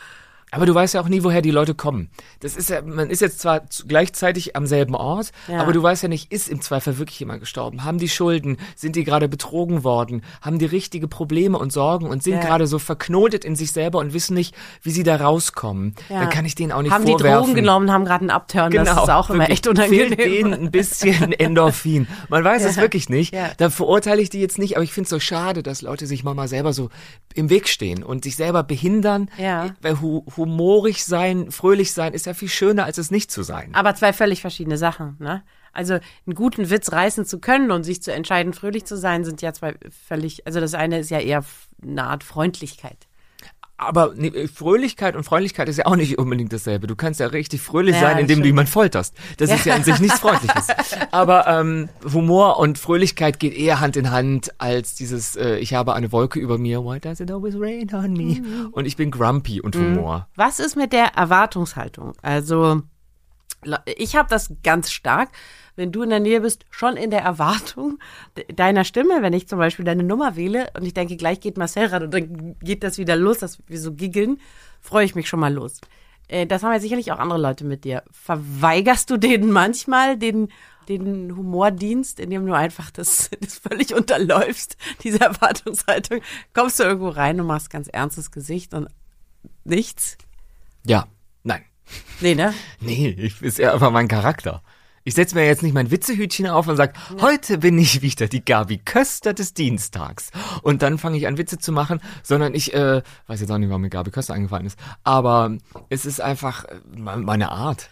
[0.53, 2.11] Aber du weißt ja auch nie, woher die Leute kommen.
[2.41, 5.61] Das ist ja, man ist jetzt zwar gleichzeitig am selben Ort, Ja.
[5.61, 7.85] aber du weißt ja nicht, ist im Zweifel wirklich jemand gestorben?
[7.85, 8.57] Haben die Schulden?
[8.75, 10.23] Sind die gerade betrogen worden?
[10.43, 12.41] Haben die richtige Probleme und Sorgen und sind Ja.
[12.41, 15.95] gerade so verknotet in sich selber und wissen nicht, wie sie da rauskommen?
[16.09, 16.21] Ja.
[16.21, 17.39] Dann kann ich denen auch nicht haben die vorwerfen.
[17.45, 18.71] Drogen genommen, haben gerade einen Upturn.
[18.73, 20.09] das ist auch immer Genau, echt unangenehm.
[20.09, 22.07] Fehlt denen ein bisschen Endorphin.
[22.29, 23.35] Man weiß es wirklich nicht.
[23.59, 26.25] Da verurteile ich die jetzt nicht, aber ich finde es so schade, dass Leute sich
[26.25, 26.91] manchmal selber so
[27.35, 29.31] im Weg stehen und sich selber behindern.
[29.39, 29.75] Ja.
[29.81, 33.75] Weil hu humorig sein, fröhlich sein ist ja viel schöner, als es nicht zu sein.
[33.75, 35.43] Aber zwei völlig verschiedene Sachen, ne?
[35.73, 39.41] Also einen guten Witz reißen zu können und sich zu entscheiden, fröhlich zu sein, sind
[39.41, 39.77] ja zwei
[40.09, 41.45] völlig, also das eine ist ja eher
[41.81, 43.07] eine Art Freundlichkeit.
[43.81, 46.87] Aber nee, Fröhlichkeit und Freundlichkeit ist ja auch nicht unbedingt dasselbe.
[46.87, 49.15] Du kannst ja richtig fröhlich Ja, sein, indem du jemanden folterst.
[49.39, 50.67] Das ist ja an sich nichts Freundliches.
[51.13, 55.95] Aber ähm, Humor und Fröhlichkeit geht eher Hand in Hand als dieses äh, Ich habe
[55.95, 58.41] eine Wolke über mir, why does it always rain on me?
[58.41, 58.69] Mhm.
[58.73, 60.29] Und ich bin grumpy und Humor.
[60.37, 62.13] Was ist mit der Erwartungshaltung?
[62.21, 62.83] Also
[63.97, 65.31] ich habe das ganz stark,
[65.77, 67.99] wenn du in der Nähe bist, schon in der Erwartung
[68.37, 71.57] de- deiner Stimme, wenn ich zum Beispiel deine Nummer wähle und ich denke, gleich geht
[71.57, 74.41] Marcel ran und dann geht das wieder los, dass wir so giggeln,
[74.81, 75.81] freue ich mich schon mal los.
[76.29, 78.03] Äh, Das haben ja sicherlich auch andere Leute mit dir.
[78.11, 80.49] Verweigerst du denen manchmal den,
[80.89, 86.21] den Humordienst, indem du einfach das, das völlig unterläufst, diese Erwartungshaltung?
[86.55, 88.89] Kommst du irgendwo rein und machst ganz ernstes Gesicht und
[89.65, 90.17] nichts?
[90.85, 91.07] Ja,
[91.43, 91.63] nein.
[92.21, 92.55] Nee, ne?
[92.81, 94.63] Nee, ich ist ja einfach mein Charakter.
[95.03, 98.45] Ich setze mir jetzt nicht mein Witzehütchen auf und sag, heute bin ich wieder die
[98.45, 100.31] Gabi Köster des Dienstags.
[100.63, 103.71] Und dann fange ich an Witze zu machen, sondern ich, äh, weiß jetzt auch nicht,
[103.71, 105.57] warum mir Gabi Köster eingefallen ist, aber
[105.89, 107.89] es ist einfach äh, me- meine Art.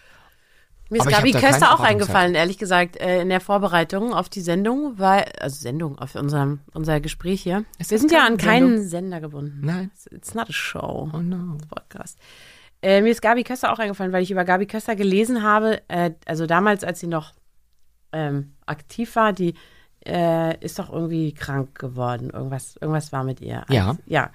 [0.91, 4.99] Mir ist Gabi Köster auch eingefallen, ehrlich gesagt, äh, in der Vorbereitung auf die Sendung,
[4.99, 7.65] weil, also Sendung, auf unserem, unser Gespräch hier.
[7.79, 8.89] Ist Wir sind ja an keinen Sendung?
[8.89, 9.61] Sender gebunden.
[9.63, 9.91] Nein.
[9.95, 11.11] It's, it's not a show.
[11.13, 11.59] Oh no.
[11.69, 12.19] Podcast.
[12.83, 16.13] Äh, mir ist Gabi Köster auch eingefallen, weil ich über Gabi Köster gelesen habe, äh,
[16.27, 17.35] also damals, als sie noch
[18.13, 19.55] ähm, aktiv war, die
[20.07, 22.31] äh, ist doch irgendwie krank geworden.
[22.31, 23.65] Irgendwas, irgendwas war mit ihr.
[23.69, 23.91] Ja.
[23.91, 24.31] Als, ja.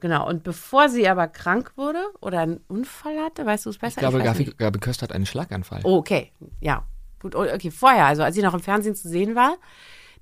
[0.00, 0.28] Genau.
[0.28, 3.96] Und bevor sie aber krank wurde oder einen Unfall hatte, weißt du es besser?
[3.96, 4.58] Ich glaube, weiß Gabi, nicht.
[4.58, 5.80] Gabi Köster hat einen Schlaganfall.
[5.84, 6.32] Oh, okay.
[6.60, 6.84] Ja.
[7.20, 9.56] Gut, oh, okay, vorher, also als sie noch im Fernsehen zu sehen war,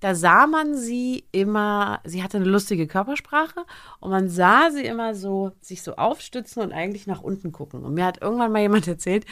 [0.04, 3.64] da sah man sie immer, sie hatte eine lustige Körpersprache
[4.00, 7.82] und man sah sie immer so, sich so aufstützen und eigentlich nach unten gucken.
[7.82, 9.24] Und mir hat irgendwann mal jemand erzählt,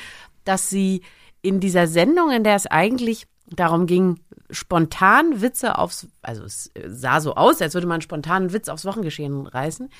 [0.44, 1.02] dass sie
[1.42, 7.20] in dieser Sendung, in der es eigentlich darum ging, spontan Witze aufs, also es sah
[7.20, 9.90] so aus, als würde man spontan einen Witz aufs Wochengeschehen reißen.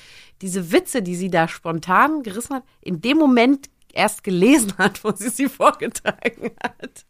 [0.41, 5.11] Diese Witze, die sie da spontan gerissen hat, in dem Moment erst gelesen hat, wo
[5.11, 7.05] sie sie vorgetragen hat.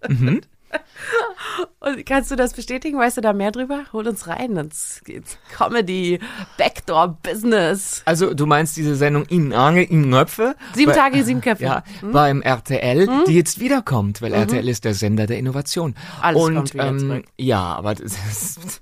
[1.79, 2.97] Und kannst du das bestätigen?
[2.97, 3.83] Weißt du da mehr drüber?
[3.93, 4.55] Hol uns rein.
[4.55, 6.19] Jetzt geht's Comedy,
[6.57, 8.01] Backdoor Business.
[8.05, 10.55] Also du meinst diese Sendung In Ange, In Nöpfe?
[10.73, 11.63] Sieben Bei- Tage, sieben Köpfe.
[11.63, 15.95] Ja, beim RTL, die jetzt wiederkommt, weil RTL ist der Sender der Innovation.
[16.21, 17.25] Alles Und kommt wieder ähm, zurück.
[17.37, 18.81] ja, aber das ist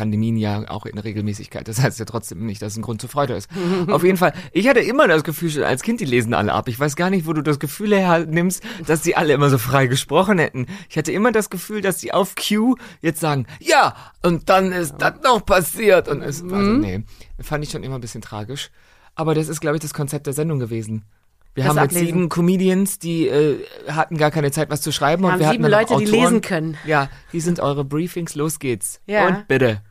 [0.00, 1.68] Pandemien ja auch in Regelmäßigkeit.
[1.68, 3.50] Das heißt ja trotzdem nicht, dass es ein Grund zur Freude ist.
[3.88, 6.68] Auf jeden Fall, ich hatte immer das Gefühl, als Kind, die lesen alle ab.
[6.68, 9.58] Ich weiß gar nicht, wo du das Gefühl her nimmst, dass die alle immer so
[9.58, 10.66] frei gesprochen hätten.
[10.88, 14.94] Ich hatte immer das Gefühl, dass die auf Cue jetzt sagen, ja, und dann ist
[14.98, 16.08] das noch passiert.
[16.08, 16.80] Und es, also Mhm.
[16.80, 17.04] nee,
[17.40, 18.70] fand ich schon immer ein bisschen tragisch.
[19.14, 21.04] Aber das ist, glaube ich, das Konzept der Sendung gewesen.
[21.52, 22.06] Wir Das haben Ablesen.
[22.06, 23.58] sieben Comedians, die äh,
[23.88, 25.24] hatten gar keine Zeit, was zu schreiben.
[25.24, 26.76] und haben wir sieben hatten Leute, die lesen können.
[26.86, 29.00] Ja, die sind eure Briefings, los geht's.
[29.06, 29.26] Ja.
[29.26, 29.82] Und bitte.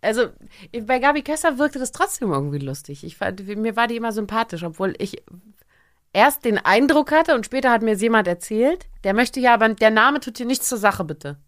[0.00, 0.28] Also
[0.82, 3.04] bei Gabi Köster wirkte das trotzdem irgendwie lustig.
[3.04, 5.22] Ich fand, mir war die immer sympathisch, obwohl ich
[6.12, 9.68] erst den Eindruck hatte und später hat mir es jemand erzählt, der möchte ja, aber
[9.70, 11.38] der Name tut dir nichts zur Sache, bitte.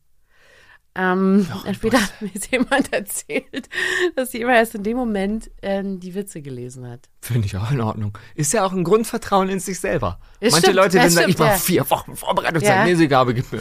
[1.01, 3.69] Ähm, später hat mir jemand erzählt,
[4.17, 7.09] dass sie immer erst in dem Moment ähm, die Witze gelesen hat.
[7.21, 8.19] Finde ich auch in Ordnung.
[8.35, 10.19] Ist ja auch ein Grundvertrauen in sich selber.
[10.41, 11.57] Es Manche stimmt, Leute, das wenn sagen, ich mache ja.
[11.57, 12.85] vier Wochen Vorbereitungszeit, Ja.
[12.85, 13.61] nee, sie Gabe, gib mir,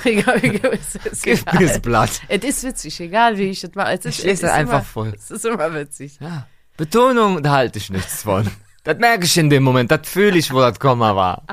[0.73, 2.21] es ist gib mir das Blatt.
[2.27, 3.91] Es ist witzig, egal wie ich das mache.
[3.91, 5.13] Es ist, Ich lese es ist einfach immer, voll.
[5.15, 6.17] Es ist immer witzig.
[6.19, 6.47] Ja.
[6.75, 8.49] Betonung, da halte ich nichts von.
[8.83, 11.43] Das merke ich in dem Moment, das fühle ich, wo das Komma war.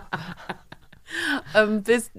[1.55, 2.11] Ähm, bist,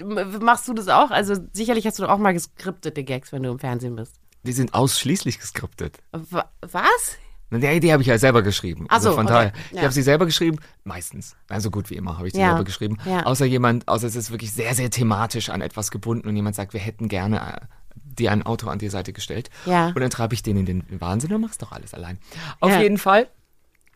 [0.41, 1.11] machst du das auch?
[1.11, 4.15] Also sicherlich hast du doch auch mal geskriptete Gags, wenn du im Fernsehen bist.
[4.43, 5.99] Die sind ausschließlich geskriptet.
[6.11, 7.17] Wa- Was?
[7.51, 8.85] Die Idee habe ich ja selber geschrieben.
[8.89, 9.33] Ach so, also von okay.
[9.33, 9.81] daher, ich Ja.
[9.83, 11.35] habe sie selber geschrieben, meistens.
[11.47, 12.49] Also gut wie immer habe ich sie Ja.
[12.49, 12.97] selber geschrieben.
[13.05, 13.23] Ja.
[13.25, 16.73] Außer jemand, außer es ist wirklich sehr, sehr thematisch an etwas gebunden und jemand sagt,
[16.73, 19.49] wir hätten gerne äh, dir einen Autor an die Seite gestellt.
[19.65, 19.87] Ja.
[19.87, 22.17] Und dann treibe ich den in den Wahnsinn und machst doch alles allein.
[22.59, 23.27] Auf jeden Fall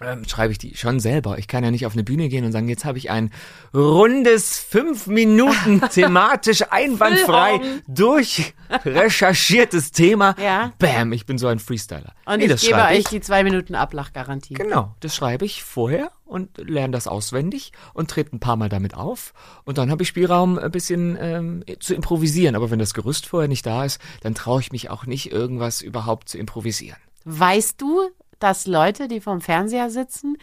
[0.01, 1.37] ähm, schreibe ich die schon selber.
[1.37, 3.31] Ich kann ja nicht auf eine Bühne gehen und sagen, jetzt habe ich ein
[3.73, 10.35] rundes fünf Minuten thematisch einwandfrei durchrecherchiertes Thema.
[10.41, 10.71] Ja.
[10.79, 12.13] Bam, ich bin so ein Freestyler.
[12.25, 14.53] Und Nee, ich gebe euch die zwei Minuten Ablachgarantie.
[14.53, 18.93] Genau, das schreibe ich vorher und lerne das auswendig und trete ein paar Mal damit
[18.93, 19.33] auf.
[19.65, 22.55] Und dann habe ich Spielraum, ein bisschen ähm, zu improvisieren.
[22.55, 25.81] Aber wenn das Gerüst vorher nicht da ist, dann traue ich mich auch nicht, irgendwas
[25.81, 26.97] überhaupt zu improvisieren.
[27.25, 28.09] Weißt du,
[28.39, 30.37] dass Leute, die vorm Fernseher sitzen,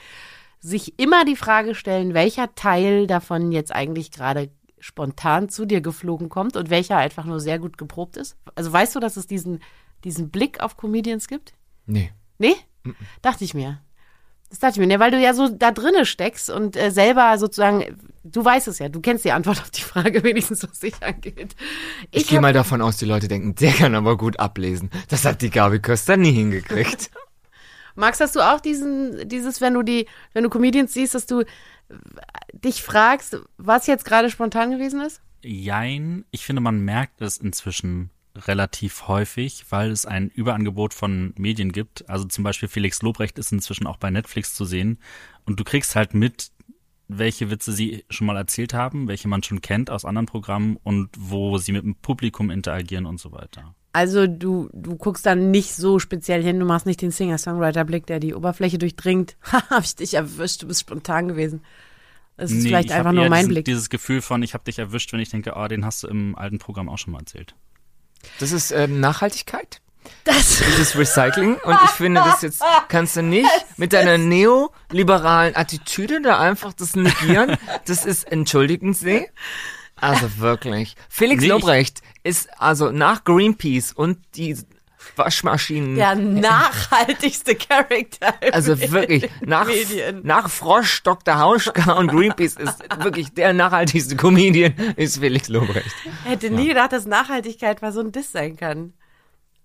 [0.60, 6.28] sich immer die Frage stellen, welcher Teil davon jetzt eigentlich gerade spontan zu dir geflogen
[6.28, 8.36] kommt und welcher einfach nur sehr gut geprobt ist?
[8.54, 9.60] Also weißt du, dass es diesen,
[10.04, 11.54] diesen Blick auf Comedians gibt?
[11.86, 12.12] Nee.
[12.38, 12.54] Nee?
[13.22, 13.80] Dachte ich mir.
[14.48, 17.36] Das dachte ich mir, ne, weil du ja so da drinne steckst und äh, selber
[17.36, 20.94] sozusagen, du weißt es ja, du kennst die Antwort auf die Frage, wenigstens was dich
[21.02, 21.56] angeht.
[22.12, 24.90] Ich, gehe hab- mal davon aus, die Leute denken, der kann aber gut ablesen.
[25.08, 27.10] Das hat die Gabi Köster nie hingekriegt.
[27.96, 31.40] Max, hast du auch diesen, dieses, wenn du die, wenn du Comedians siehst, dass du
[31.40, 31.44] äh,
[32.52, 35.20] dich fragst, was jetzt gerade spontan gewesen ist?
[35.42, 36.24] Jein.
[36.30, 42.08] Ich finde, man merkt es inzwischen relativ häufig, weil es ein Überangebot von Medien gibt.
[42.08, 44.98] Also zum Beispiel Felix Lobrecht ist inzwischen auch bei Netflix zu sehen.
[45.44, 46.50] Und du kriegst halt mit,
[47.08, 51.10] welche Witze sie schon mal erzählt haben, welche man schon kennt aus anderen Programmen und
[51.16, 53.75] wo sie mit dem Publikum interagieren und so weiter.
[53.96, 58.20] Also du, du guckst dann nicht so speziell hin, du machst nicht den Singer-Songwriter-Blick, der
[58.20, 59.38] die Oberfläche durchdringt.
[59.50, 61.62] Ha, hab ich dich erwischt, du bist spontan gewesen.
[62.36, 63.64] Das ist vielleicht ich hab einfach nur mein diesen, Blick.
[63.64, 66.36] Dieses Gefühl von, ich habe dich erwischt, wenn ich denke, oh, den hast du im
[66.36, 67.54] alten Programm auch schon mal erzählt.
[68.38, 69.80] Das ist ähm, Nachhaltigkeit.
[70.24, 71.54] Das, Das ist Recycling.
[71.54, 76.96] Und ich finde, das jetzt kannst du nicht mit deiner neoliberalen Attitüde da einfach das
[76.96, 77.56] negieren.
[77.86, 79.26] Das ist, entschuldigen Sie.
[80.00, 80.94] Also wirklich.
[81.08, 84.56] Felix Nee, ich- Lobrecht ist also nach Greenpeace und die
[85.14, 85.94] Waschmaschinen.
[85.94, 88.34] der nachhaltigste Charakter.
[88.52, 90.20] Also wirklich, nach, Medien.
[90.24, 91.38] nach Frosch, Dr.
[91.38, 95.94] Hauschka und Greenpeace ist wirklich der nachhaltigste Comedian, ist Felix Lobrecht.
[96.24, 98.94] Hätte nie gedacht, dass Nachhaltigkeit mal so ein Diss sein kann.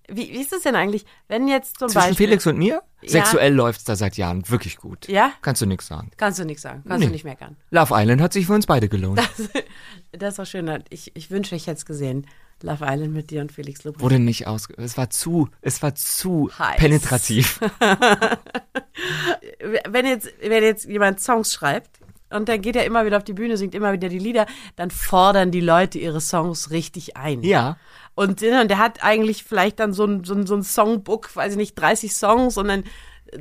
[0.08, 2.26] Wie, wie ist es denn eigentlich, wenn jetzt zum Zwischen Beispiel...
[2.28, 2.82] Felix und mir?
[3.02, 3.08] Ja.
[3.08, 5.08] Sexuell läuft's da seit Jahren wirklich gut.
[5.08, 5.32] Ja?
[5.42, 6.10] Kannst du nix sagen.
[6.16, 7.06] Kannst du nichts sagen, kannst Nee.
[7.06, 7.56] du nicht meckern.
[7.70, 9.20] Love Island hat sich für uns beide gelohnt.
[10.12, 10.82] Das ist doch schön.
[10.90, 12.26] Ich, ich wünschte, ich hätte es gesehen.
[12.62, 14.02] Love Island mit dir und Felix Lobrecht.
[14.02, 14.68] Wurde nicht aus.
[14.76, 16.76] Es war zu, es war zu Heiß.
[16.76, 17.58] penetrativ.
[19.88, 21.98] Wenn jetzt, wenn jetzt jemand Songs schreibt
[22.30, 24.90] und dann geht er immer wieder auf die Bühne, singt immer wieder die Lieder, dann
[24.90, 27.42] fordern die Leute ihre Songs richtig ein.
[27.42, 27.76] Ja.
[28.14, 31.34] Und, äh, und der hat eigentlich vielleicht dann so ein, so ein, so ein Songbook,
[31.34, 32.84] weiß ich nicht, 30 Songs und dann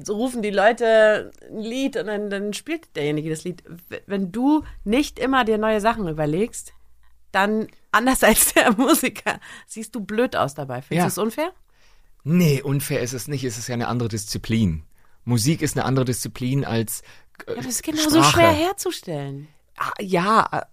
[0.03, 3.63] so rufen die Leute ein Lied und dann, dann spielt derjenige das Lied.
[4.05, 6.73] Wenn du nicht immer dir neue Sachen überlegst,
[7.33, 10.81] dann anders als der Musiker siehst du blöd aus dabei.
[10.81, 11.03] Findest Ja.
[11.05, 11.51] du es unfair?
[12.23, 13.43] Nee, unfair ist es nicht.
[13.43, 14.83] Es ist ja eine andere Disziplin.
[15.25, 17.01] Musik ist eine andere Disziplin als
[17.47, 18.31] äh, Ja, das ist genauso Sprache.
[18.31, 19.47] schwer herzustellen.
[19.77, 20.67] Ah, ja,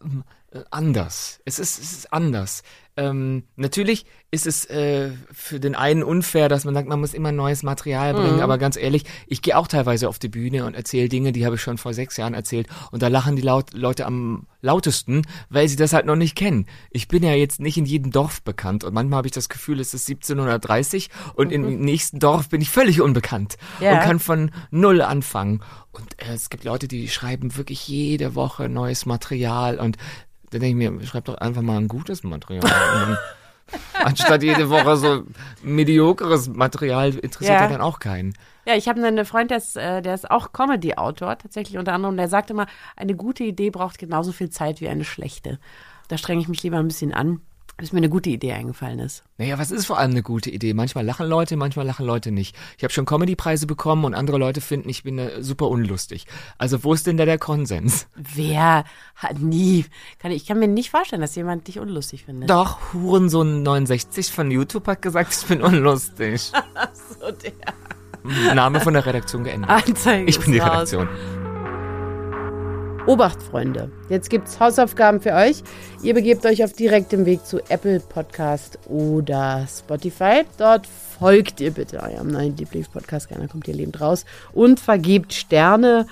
[0.52, 1.40] äh, anders.
[1.44, 2.62] Es ist, es ist anders.
[2.98, 7.30] Ähm, natürlich ist es äh, für den einen unfair, dass man sagt, man muss immer
[7.32, 8.40] neues Material bringen, Mhm.
[8.42, 11.54] aber ganz ehrlich, ich gehe auch teilweise auf die Bühne und erzähle Dinge, die habe
[11.54, 15.68] ich schon vor sechs Jahren erzählt und da lachen die laut, Leute am lautesten, weil
[15.68, 16.66] sie das halt noch nicht kennen.
[16.90, 19.78] Ich bin ja jetzt nicht in jedem Dorf bekannt und manchmal habe ich das Gefühl,
[19.78, 23.84] es ist 1730 und im nächsten Dorf bin ich völlig unbekannt Mhm.
[23.84, 23.92] Ja.
[23.92, 25.62] und kann von null anfangen.
[25.92, 29.96] Und äh, es gibt Leute, die schreiben wirklich jede Woche neues Material und
[30.50, 33.18] dann denke ich mir, schreib doch einfach mal ein gutes Material.
[34.02, 35.22] Anstatt jede Woche so
[35.62, 37.64] mediokeres Material interessiert Ja.
[37.64, 38.34] ja dann auch keinen.
[38.66, 42.16] Ja, ich habe einen Freund, der ist, äh, der ist auch Comedy-Autor, tatsächlich unter anderem.
[42.16, 45.58] Der sagte immer, eine gute Idee braucht genauso viel Zeit wie eine schlechte.
[46.08, 47.40] Da strenge ich mich lieber ein bisschen an,
[47.78, 49.22] bis mir eine gute Idee eingefallen ist.
[49.38, 50.74] Naja, was ist vor allem eine gute Idee?
[50.74, 52.56] Manchmal lachen Leute, manchmal lachen Leute nicht.
[52.76, 56.26] Ich habe schon Comedy-Preise bekommen und andere Leute finden, ich bin äh, super unlustig.
[56.58, 58.08] Also wo ist denn da der Konsens?
[58.16, 59.86] Wer hat nie,
[60.18, 62.50] kann ich, kann mir nicht vorstellen, dass jemand dich unlustig findet.
[62.50, 66.52] Doch, Hurensohn 69 von YouTube hat gesagt, ich bin unlustig.
[67.20, 69.70] So, der Name von der Redaktion geändert.
[69.70, 70.92] Anzeige Ich bin die raus.
[70.92, 71.08] Redaktion.
[73.08, 73.90] Obacht, Freunde.
[74.10, 75.62] Jetzt gibt's Hausaufgaben für euch.
[76.02, 80.42] Ihr begebt euch auf direktem Weg zu Apple Podcast oder Spotify.
[80.58, 80.86] Dort
[81.18, 83.30] folgt ihr bitte eurem neuen Lieblingspodcast.
[83.30, 84.26] Keiner kommt ihr lebend raus.
[84.52, 86.06] Und vergebt Sterne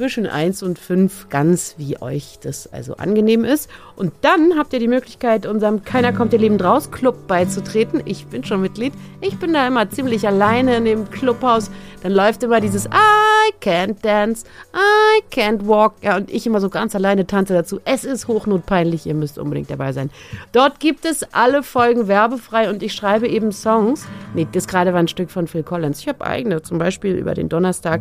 [0.00, 3.68] zwischen 1 und 5, ganz wie euch das also angenehm ist.
[3.96, 8.00] Und dann habt ihr die Möglichkeit, unserem Keiner kommt ihr lebend raus Club beizutreten.
[8.06, 8.94] Ich bin schon Mitglied.
[9.20, 11.70] Ich bin da immer ziemlich alleine in dem Clubhaus.
[12.02, 15.96] Dann läuft immer dieses I can't dance, I can't walk.
[16.00, 17.78] Ja, und ich immer so ganz alleine tanze dazu.
[17.84, 20.08] Es ist hochnotpeinlich, ihr müsst unbedingt dabei sein.
[20.52, 24.06] Dort gibt es alle Folgen werbefrei und ich schreibe eben Songs.
[24.32, 26.00] Nee, das gerade war ein Stück von Phil Collins.
[26.00, 28.00] Ich habe eigene, zum Beispiel über den Donnerstag.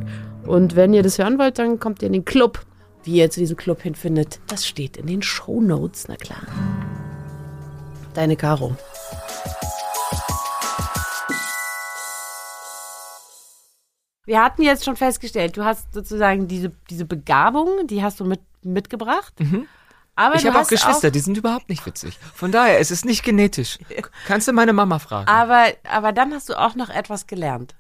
[0.50, 2.66] Und wenn ihr das hören wollt, dann kommt ihr in den Club.
[3.04, 6.42] Wie ihr zu diesem Club hinfindet, das steht in den Show Notes, na klar.
[8.16, 8.76] Deine Caro.
[14.26, 18.42] Wir hatten jetzt schon festgestellt, du hast sozusagen diese, diese Begabung, die hast du mit,
[18.64, 19.36] mitgebracht.
[20.16, 22.18] Aber Ich habe auch Geschwister, die sind überhaupt nicht witzig.
[22.34, 23.78] Von daher, es ist nicht genetisch.
[24.26, 25.30] Kannst du meine Mama fragen?
[25.30, 27.76] Aber, aber dann hast du auch noch etwas gelernt.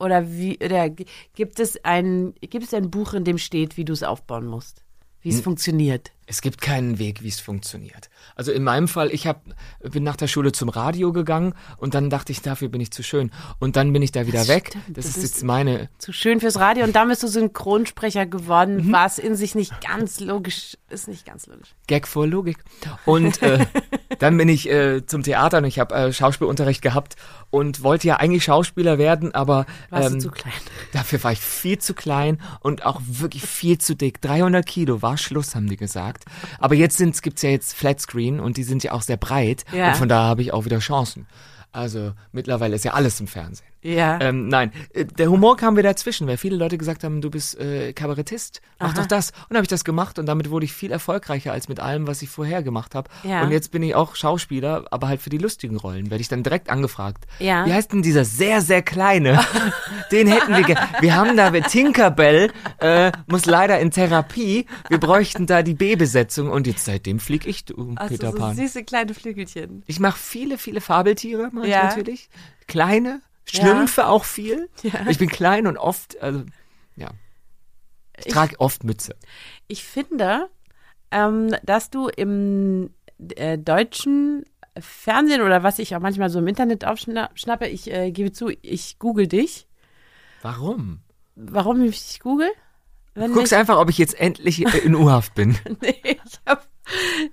[0.00, 3.92] Oder wie, oder gibt es ein, gibt es ein Buch, in dem steht, wie du
[3.92, 4.82] es aufbauen musst?
[5.20, 6.12] Wie es funktioniert?
[6.30, 8.08] Es gibt keinen Weg, wie es funktioniert.
[8.36, 9.42] Also in meinem Fall, ich hab,
[9.82, 13.02] bin nach der Schule zum Radio gegangen und dann dachte ich, dafür bin ich zu
[13.02, 13.32] schön.
[13.58, 14.68] Und dann bin ich da wieder weg.
[14.68, 15.88] stimmt, das ist jetzt meine.
[15.98, 18.92] Zu schön fürs Radio und dann bist du Synchronsprecher geworden, Mhm.
[18.92, 21.74] was in sich nicht ganz logisch, ist nicht ganz logisch.
[21.88, 22.58] Gag vor Logik.
[23.06, 23.66] Und äh,
[24.20, 27.16] dann bin ich äh, zum Theater und ich habe äh, Schauspielunterricht gehabt
[27.50, 30.52] und wollte ja eigentlich Schauspieler werden, aber ähm, du zu klein?
[30.92, 34.20] dafür war ich viel zu klein und auch wirklich viel zu dick.
[34.20, 36.19] 300 Kilo war Schluss, haben die gesagt.
[36.58, 39.88] Aber jetzt sind's, gibt's ja jetzt Flatscreen und die sind ja auch sehr breit Ja.
[39.90, 41.26] und von daher habe ich auch wieder Chancen.
[41.72, 43.66] Also mittlerweile ist ja alles im Fernsehen.
[43.82, 44.18] Ja.
[44.20, 47.58] Ähm, nein, äh, der Humor kam wieder dazwischen, weil viele Leute gesagt haben, du bist
[47.58, 49.32] äh, Kabarettist, mach doch das.
[49.48, 52.20] Und habe ich das gemacht und damit wurde ich viel erfolgreicher als mit allem, was
[52.22, 53.08] ich vorher gemacht habe.
[53.22, 53.42] Ja.
[53.42, 56.10] Und jetzt bin ich auch Schauspieler, aber halt für die lustigen Rollen.
[56.10, 57.24] Werde ich dann direkt angefragt.
[57.38, 57.64] Ja.
[57.64, 59.40] Wie heißt denn dieser sehr, sehr kleine?
[60.12, 60.88] Den hätten wir gerne.
[61.00, 64.66] Wir haben da, Tinkerbell äh, muss leider in Therapie.
[64.88, 68.56] Wir bräuchten da die B-Besetzung und jetzt seitdem flieg ich, du, Also Peter so Pan.
[68.56, 69.82] süße kleine Flügelchen.
[69.86, 71.84] Ich mache viele, viele Fabeltiere, mach ich Ja.
[71.84, 72.28] natürlich.
[72.66, 74.68] Kleine, Schlümpfe auch viel.
[74.82, 75.06] Ja.
[75.08, 76.44] Ich bin klein und oft, also,
[76.96, 77.10] ja.
[78.18, 79.16] Ich, Ich- trage oft Mütze.
[79.68, 80.48] Ich finde,
[81.10, 82.90] ähm, dass du im
[83.36, 84.44] äh, deutschen
[84.78, 88.98] Fernsehen oder was ich auch manchmal so im Internet aufschnappe, ich äh, gebe zu, ich
[88.98, 89.66] google dich.
[90.42, 91.00] Warum?
[91.34, 92.50] Warum ich google?
[93.14, 95.58] Wenn Guckst mich- einfach, ob ich jetzt endlich in U-Haft bin.
[95.82, 96.66] Nee, ich hab,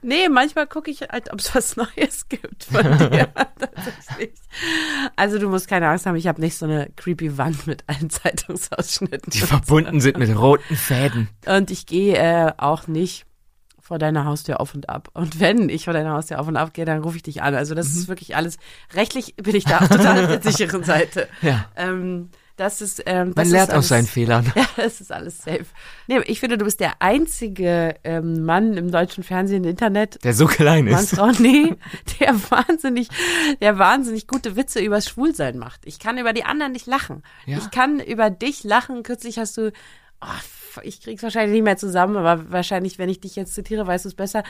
[0.01, 3.29] nee, manchmal gucke ich halt, ob es was Neues gibt von dir.
[5.15, 8.09] Also du musst keine Angst haben, ich habe nicht so eine creepy Wand mit allen
[8.09, 9.31] Zeitungsausschnitten.
[9.31, 11.29] Die verbunden sind mit roten Fäden.
[11.45, 13.25] Und ich gehe äh, auch nicht
[13.79, 15.09] vor deiner Haustür auf und ab.
[15.13, 17.55] Und wenn ich vor deiner Haustür auf und ab gehe, dann rufe ich dich an.
[17.55, 17.99] Also das Mhm.
[17.99, 18.57] ist wirklich alles,
[18.93, 21.27] rechtlich bin ich da auf total auf der sicheren Seite.
[21.41, 21.65] Ja.
[21.75, 24.51] Ähm, das ist, ähm, das Man lernt aus alles- seinen Fehlern.
[24.55, 25.65] Ja, das ist alles safe.
[26.07, 30.45] Nee, ich finde, du bist der einzige ähm, Mann im deutschen Fernsehen, Internet, Der so
[30.47, 31.15] klein Mann, ist.
[31.15, 31.75] Frau, nee,
[32.19, 33.07] der wahnsinnig,
[33.61, 35.81] der wahnsinnig gute Witze übers Schwulsein macht.
[35.85, 37.23] Ich kann über die anderen nicht lachen.
[37.45, 37.57] Ja.
[37.59, 39.03] Ich kann über dich lachen.
[39.03, 39.71] Kürzlich hast du,
[40.21, 44.05] oh, ich krieg's wahrscheinlich nicht mehr zusammen, aber wahrscheinlich, wenn ich dich jetzt zitiere, weißt
[44.05, 44.43] du es besser.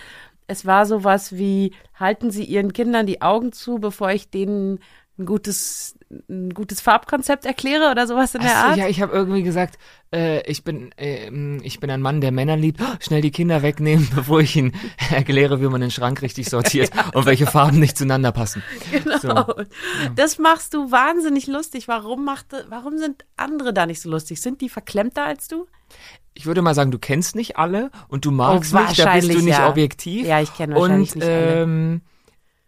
[0.48, 4.80] Es war sowas wie, halten Sie Ihren Kindern die Augen zu, bevor ich denen
[5.20, 5.96] ein gutes,
[6.30, 8.78] ein gutes Farbkonzept erkläre oder sowas in der Ach so, Art.
[8.78, 9.80] ja, ich habe irgendwie gesagt,
[10.14, 12.80] äh, ich bin ähm, ich bin ein Mann, der Männer liebt.
[12.82, 14.74] Oh, schnell die Kinder wegnehmen, bevor ich ihnen
[15.12, 18.62] erkläre, wie man den Schrank richtig sortiert und welche Farben nicht zueinander passen.
[18.92, 19.18] Genau.
[19.18, 19.64] So.
[20.16, 21.88] Das machst du wahnsinnig lustig.
[21.88, 24.40] Warum macht, warum sind andere da nicht so lustig?
[24.40, 25.66] Sind die verklemmter als du?
[26.36, 29.34] Ich würde mal sagen, du kennst nicht alle und du magst Oh, mich, da bist
[29.34, 29.68] du nicht ja.
[29.70, 30.28] objektiv.
[30.28, 31.62] Ja, ich kenne wahrscheinlich Und nicht alle.
[31.64, 32.02] ähm,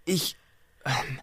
[0.05, 0.35] ich
[0.85, 1.19] ähm,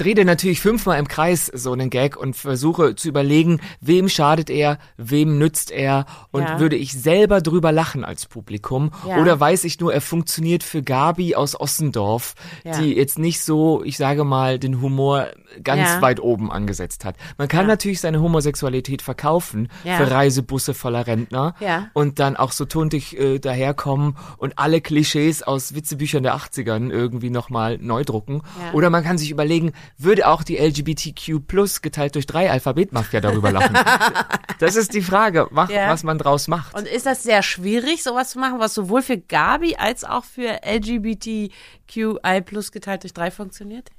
[0.00, 4.78] drehe natürlich fünfmal im Kreis so einen Gag und versuche zu überlegen, wem schadet er,
[4.96, 6.58] wem nützt er und Ja.
[6.60, 9.18] würde ich selber drüber lachen als Publikum Ja.
[9.20, 12.34] oder weiß ich nur, er funktioniert für Gabi aus Ossendorf,
[12.64, 12.78] Ja.
[12.78, 15.28] die jetzt nicht so, ich sage mal, den Humor
[15.64, 17.16] ganz weit oben angesetzt hat.
[17.36, 21.54] Man kann natürlich seine Homosexualität verkaufen für Reisebusse voller Rentner
[21.92, 27.30] und dann auch so tuntig äh, daherkommen und alle Klischees aus Witzebüchern der 80ern irgendwie
[27.30, 28.42] nochmal neu drucken.
[28.72, 33.50] Oder man kann sich überlegen, würde auch die LGBTQ plus geteilt durch drei Alphabetmafia darüber
[33.52, 33.76] lachen?
[34.58, 35.88] das ist die Frage, mach, Ja.
[35.90, 36.74] was man draus macht.
[36.74, 40.60] Und ist das sehr schwierig, sowas zu machen, was sowohl für Gabi als auch für
[40.64, 43.90] LGBTQI plus geteilt durch drei funktioniert?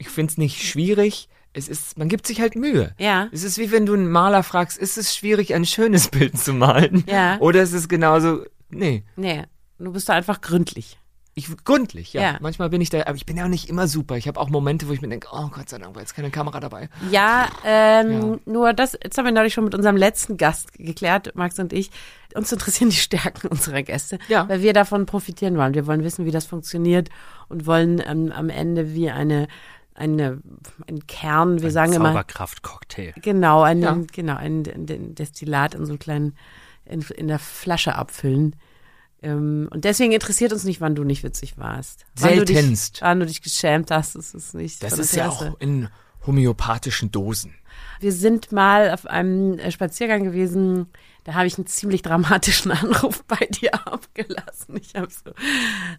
[0.00, 1.28] ich finde es nicht schwierig.
[1.52, 2.94] Es ist, man gibt sich halt Mühe.
[2.98, 3.28] Ja.
[3.32, 6.52] Es ist wie wenn du einen Maler fragst, ist es schwierig, ein schönes Bild zu
[6.52, 7.02] malen?
[7.08, 7.36] Ja.
[7.40, 9.02] Oder ist es genauso, nee.
[9.16, 9.42] Nee,
[9.78, 10.98] du bist da einfach gründlich.
[11.38, 12.20] Ich, gründlich, ja.
[12.22, 12.36] Ja.
[12.40, 14.16] Manchmal bin ich da, aber ich bin ja auch nicht immer super.
[14.16, 16.30] Ich habe auch Momente, wo ich mir denke, oh Gott sei Dank, war jetzt keine
[16.30, 16.88] Kamera dabei.
[17.10, 21.58] Ja, ähm, nur das, jetzt haben wir neulich schon mit unserem letzten Gast geklärt, Max
[21.58, 21.90] und ich.
[22.34, 24.48] Uns interessieren die Stärken unserer Gäste, Ja.
[24.48, 25.74] weil wir davon profitieren wollen.
[25.74, 27.08] Wir wollen wissen, wie das funktioniert
[27.48, 29.48] und wollen ähm, am Ende wie eine,
[29.94, 30.42] eine,
[30.86, 33.14] ein Kern, wir sagen immer, Zauberkraft-Cocktail.
[33.22, 33.96] genau, ein, Ja.
[34.12, 36.36] genau, ein, ein Destillat in so einem kleinen,
[36.84, 38.56] in, in der Flasche abfüllen.
[39.22, 42.06] Ähm, und deswegen interessiert uns nicht, wann du nicht witzig warst.
[42.16, 42.98] Wann du dich, Seltenst.
[43.02, 44.82] wann du dich geschämt hast, ist nicht.
[44.82, 45.88] Das ist ja auch in
[46.26, 47.54] homöopathischen Dosen.
[48.00, 50.86] Wir sind mal auf einem äh, Spaziergang gewesen,
[51.24, 54.76] da habe ich einen ziemlich dramatischen Anruf bei dir abgelassen.
[54.76, 55.32] Ich habe so,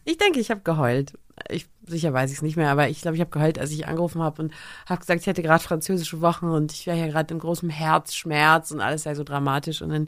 [0.06, 1.14] ich denke, ich habe geheult.
[1.50, 3.88] Ich, sicher weiß ich es nicht mehr, aber ich glaube, ich habe geheult, als ich
[3.88, 4.54] angerufen habe und
[4.86, 8.72] habe gesagt, ich hätte gerade französische Wochen und ich wäre hier gerade in großem Herzschmerz
[8.72, 9.82] und alles sei so dramatisch.
[9.82, 10.08] Und dann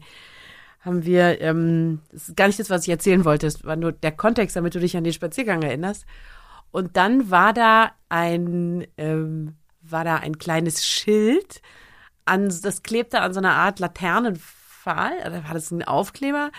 [0.82, 3.92] haben wir, ähm, das ist gar nicht das, was ich erzählen wollte, es war nur
[3.92, 6.06] der Kontext, damit du dich an den Spaziergang erinnerst.
[6.72, 11.62] Und dann war da ein, ähm, war da ein kleines Schild,
[12.26, 16.52] an, das klebte an so einer Art Laternenpfahl, oder war das ein Aufkleber?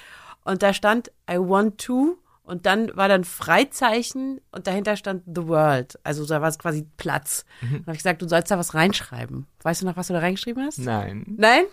[0.44, 2.18] Und da stand I want to
[2.52, 5.98] und dann war dann Freizeichen und dahinter stand The World.
[6.04, 7.46] Also da war es quasi Platz.
[7.62, 9.46] Dann habe ich gesagt, du sollst da was reinschreiben.
[9.62, 10.78] Weißt du noch, was du da reingeschrieben hast?
[10.78, 11.24] Nein.
[11.38, 11.64] Nein?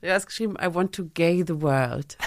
[0.00, 2.16] Du hast geschrieben, I want to gay the world.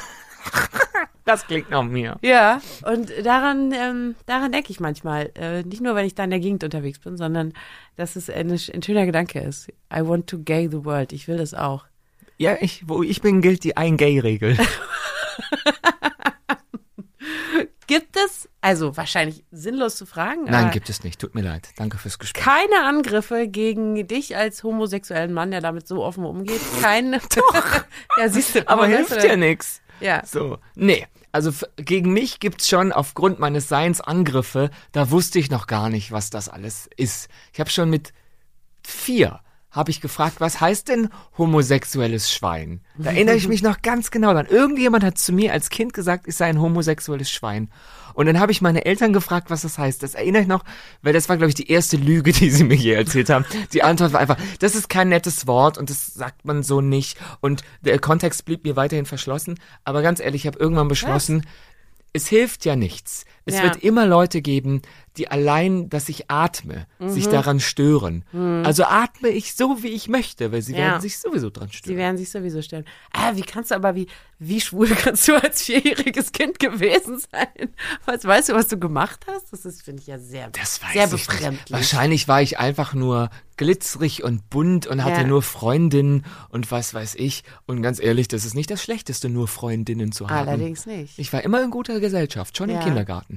[1.26, 2.18] Das klingt nach mir.
[2.22, 5.30] Ja, und daran, ähm, daran denke ich manchmal.
[5.36, 7.52] Äh, nicht nur, wenn ich da in der Gegend unterwegs bin, sondern
[7.98, 9.68] dass es ein, ein schöner Gedanke ist.
[9.94, 11.12] I want to gay the world.
[11.12, 11.84] Ich will das auch.
[12.38, 14.58] Ja, ich, wo ich bin, gilt die Ein-Gay-Regel.
[17.88, 21.22] Gibt es, also wahrscheinlich sinnlos zu fragen, Nein, gibt es nicht.
[21.22, 21.70] Tut mir leid.
[21.78, 22.44] Danke fürs Gespräch.
[22.44, 26.60] keine Angriffe gegen dich als homosexuellen Mann, der damit so offen umgeht.
[26.82, 27.20] Keine.
[27.36, 27.86] Doch.
[28.18, 28.68] ja, siehst du.
[28.68, 29.82] Aber hilft du, ja nix.
[30.02, 30.22] Ja.
[30.26, 30.58] So.
[30.76, 31.08] Nee.
[31.32, 34.70] Also gegen mich gibt's schon aufgrund meines Seins Angriffe.
[34.92, 37.30] Da wusste ich noch gar nicht, was das alles ist.
[37.54, 38.12] Ich habe schon mit
[38.86, 39.40] vier
[39.78, 42.82] habe ich gefragt, was heißt denn homosexuelles Schwein?
[42.98, 44.48] Da erinnere ich mich noch ganz genau dran.
[44.48, 47.70] Irgendjemand hat zu mir als Kind gesagt, ich sei ein homosexuelles Schwein.
[48.16, 50.02] Und dann habe ich meine Eltern gefragt, was das heißt.
[50.02, 50.66] Das erinnere ich noch,
[51.04, 53.46] weil das war, glaube ich, die erste Lüge, die sie mir je erzählt haben.
[53.74, 57.18] Die Antwort war einfach, das ist kein nettes Wort und das sagt man so nicht.
[57.40, 59.60] Und der Kontext blieb mir weiterhin verschlossen.
[59.84, 61.46] Aber ganz ehrlich, ich habe irgendwann beschlossen,
[62.12, 63.26] es hilft ja nichts.
[63.48, 63.64] Es Ja.
[63.64, 64.82] wird immer Leute geben,
[65.16, 67.10] die allein, dass ich atme, Mhm.
[67.10, 68.24] sich daran stören.
[68.64, 70.80] Also atme ich so, wie ich möchte, weil sie Ja.
[70.80, 71.98] werden sich sowieso dran Sie stören.
[71.98, 72.86] werden sich sowieso stellen.
[73.14, 77.70] Ah, wie kannst du aber, wie, wie schwul kannst du als vierjähriges Kind gewesen sein?
[78.06, 79.52] Was, weißt du, was du gemacht hast?
[79.52, 81.28] Das ist, finde ich ja sehr, Das weiß sehr ich nicht.
[81.28, 81.72] befremdlich.
[81.72, 85.28] Wahrscheinlich war ich einfach nur glitzerig und bunt und hatte Ja.
[85.28, 87.44] nur Freundinnen und was weiß ich.
[87.66, 90.48] Und ganz ehrlich, das ist nicht das Schlechteste, nur Freundinnen zu haben.
[90.48, 91.18] Allerdings nicht.
[91.18, 92.84] Ich war immer in guter Gesellschaft, schon im Ja.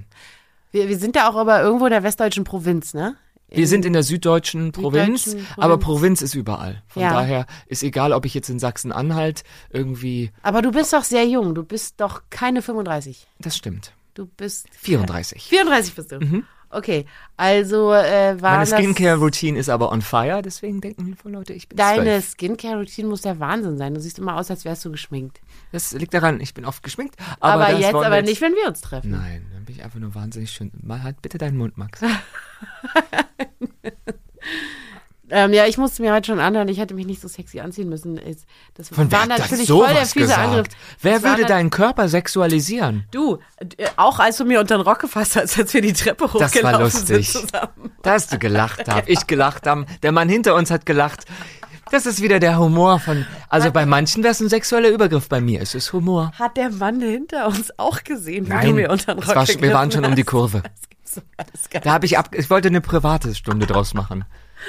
[0.03, 0.71] Kindergarten.
[0.73, 3.17] Wir, wir sind ja auch aber irgendwo in der westdeutschen Provinz, ne?
[3.53, 5.85] Wir sind in der süddeutschen Provinz, Süddeutschen aber Provinz.
[5.85, 6.83] Provinz ist überall.
[6.87, 7.13] Von Ja.
[7.13, 11.57] daher ist egal, ob ich jetzt in Sachsen-Anhalt irgendwie, Aber du bist doch sehr jung.
[11.57, 13.27] Du bist doch keine 35.
[13.41, 13.93] das stimmt.
[14.15, 15.43] Du bist 34.
[15.43, 16.45] 34 bist du.
[16.73, 17.05] Okay,
[17.37, 21.77] also äh, war Meine Skincare-Routine ist aber on fire, deswegen denken viele Leute, ich bin
[21.77, 22.23] deine.
[22.23, 23.93] Skincare-Routine muss der Wahnsinn sein.
[23.93, 25.41] Du siehst immer aus, als wärst du geschminkt.
[25.73, 27.17] Das liegt daran, ich bin oft geschminkt.
[27.41, 29.11] Aber, Aber, jetzt aber nicht, wenn wir uns treffen.
[29.11, 30.71] Nein, dann bin ich einfach nur wahnsinnig schön.
[30.81, 32.01] Mal halt bitte deinen Mund, Max.
[35.31, 37.89] Ähm, ja, ich musste mir heute schon anhören, ich hätte mich nicht so sexy anziehen
[37.89, 38.21] müssen.
[38.75, 40.39] Das Von war das natürlich voll der fiese gesagt?
[40.41, 40.67] Angriff.
[41.01, 43.05] Wer Das würde deinen Körper sexualisieren?
[43.11, 43.39] Du,
[43.77, 46.35] äh, auch als du mir unter den Rock gefasst hast, als wir die Treppe Das
[46.35, 47.33] war hochgelaufen lustig.
[47.33, 47.93] sind zusammen.
[48.03, 51.25] Dass du gelacht hast, ich gelacht habe, der Mann hinter uns hat gelacht.
[51.91, 55.41] Das ist wieder der Humor von, also bei manchen wäre es ein sexueller Übergriff, bei
[55.41, 56.31] mir ist es Humor.
[56.39, 59.47] Hat der Mann hinter uns auch gesehen, wie du Nein, mir unter den Rock war,
[59.49, 60.29] wir waren schon um die hast?
[60.29, 60.63] Kurve.
[60.63, 61.19] Das
[61.49, 64.25] gibt's gar Da habe ich ab, ich wollte eine private Stunde draus machen.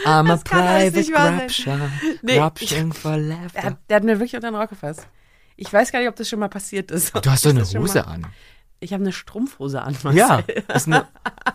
[0.06, 1.89] I'm a Das alles private grabscher,
[2.22, 3.64] Nee, grabshing for Der laughter.
[3.64, 5.08] hat, der hat mir wirklich unter den Rock gefasst.
[5.58, 7.14] Ich weiß gar nicht, ob das schon mal passiert ist.
[7.16, 8.28] Du hast doch Ist eine Hose an.
[8.80, 9.96] Ich habe eine Strumpfhose an.
[10.04, 10.18] Marcel.
[10.18, 10.39] Ja,
[10.74, 11.08] ist eine,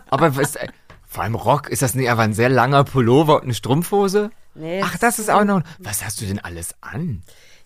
[0.09, 0.67] aber was, äh,
[1.05, 4.29] vor allem Rock, ist das nicht einfach ein sehr langer Pullover und eine Strumpfhose?
[4.55, 7.23] Nee, Ach, das ist auch noch, was hast du denn alles an?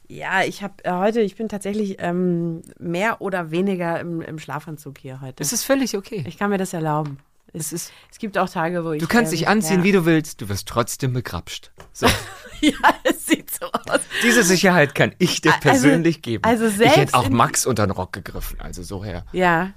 [0.08, 4.98] Ja, ich habe äh, heute, ich bin tatsächlich ähm, mehr oder weniger im, im Schlafanzug
[4.98, 5.36] hier heute.
[5.36, 6.24] Das ist völlig okay.
[6.28, 7.20] ich kann mir das erlauben.
[7.54, 9.02] Es, ist- es gibt auch Tage, wo ich.
[9.02, 9.84] Du kannst ähm, dich anziehen, ja.
[9.84, 11.72] wie du willst, du wirst trotzdem begrapscht.
[11.93, 12.08] So,
[12.62, 12.74] Ja,
[13.04, 14.02] es sieht so aus.
[14.24, 16.43] diese Sicherheit kann ich dir Also- persönlich geben.
[16.43, 19.26] also ich selbst hätte auch Max unter den Rock gegriffen, also so her.
[19.32, 19.72] Ja.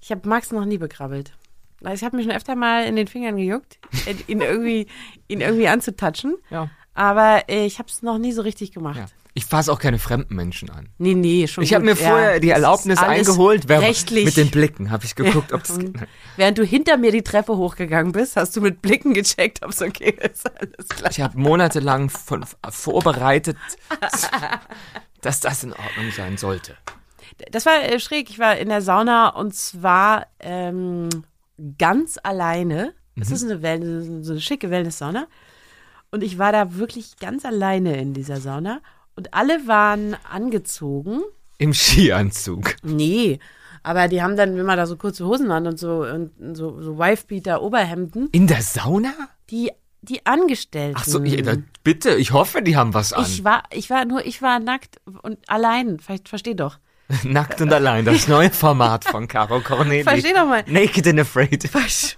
[0.00, 1.32] Ich habe Max noch nie bekrabbelt.
[1.82, 3.78] Also Ich habe mich schon öfter mal in den Fingern gejuckt,
[4.26, 4.86] ihn irgendwie,
[5.28, 6.36] ihn irgendwie anzutatschen.
[6.50, 6.70] Ja.
[6.94, 8.96] Aber ich habe es noch nie so richtig gemacht.
[8.98, 9.06] Ja.
[9.36, 10.90] Ich fasse auch keine fremden Menschen an.
[10.98, 12.38] Nee, nee, schon Ich habe mir vorher ja.
[12.38, 14.26] die Das Erlaubnis eingeholt, rechtlich.
[14.26, 15.76] mit den Blicken habe ich geguckt, ob es
[16.36, 19.82] Während du hinter mir die Treppe hochgegangen bist, hast du mit Blicken gecheckt, ob es
[19.82, 20.46] okay ist.
[20.60, 21.10] Alles klar.
[21.10, 23.56] Ich habe monatelang von, vorbereitet,
[25.20, 26.76] dass das in Ordnung sein sollte.
[27.50, 28.30] Das war äh, schräg.
[28.30, 31.08] Ich war in der Sauna und zwar ähm,
[31.78, 32.94] ganz alleine.
[33.20, 33.34] Es Mhm.
[33.34, 35.26] ist eine, Wellness, so eine schicke Wellness-Sauna.
[36.14, 38.80] Und ich war da wirklich ganz alleine in dieser Sauna.
[39.16, 41.22] Und alle waren angezogen.
[41.58, 42.76] Im Skianzug.
[42.84, 43.40] Nee.
[43.82, 46.80] Aber die haben dann, wenn man da so kurze Hosen an und so, und so,
[46.80, 49.12] so Wifebeater, Oberhemden, In der Sauna?
[49.50, 50.96] die, die Angestellten.
[51.00, 53.24] Ach so, da, bitte, ich hoffe, die haben was an.
[53.24, 55.98] ich war, ich war nur, ich war nackt und allein.
[55.98, 56.78] Vielleicht versteh doch.
[57.24, 60.04] Nackt und allein, das neue Format von Caro Corneli.
[60.04, 60.62] Versteh doch mal.
[60.68, 61.64] Naked and Afraid.
[61.64, 62.14] Versch-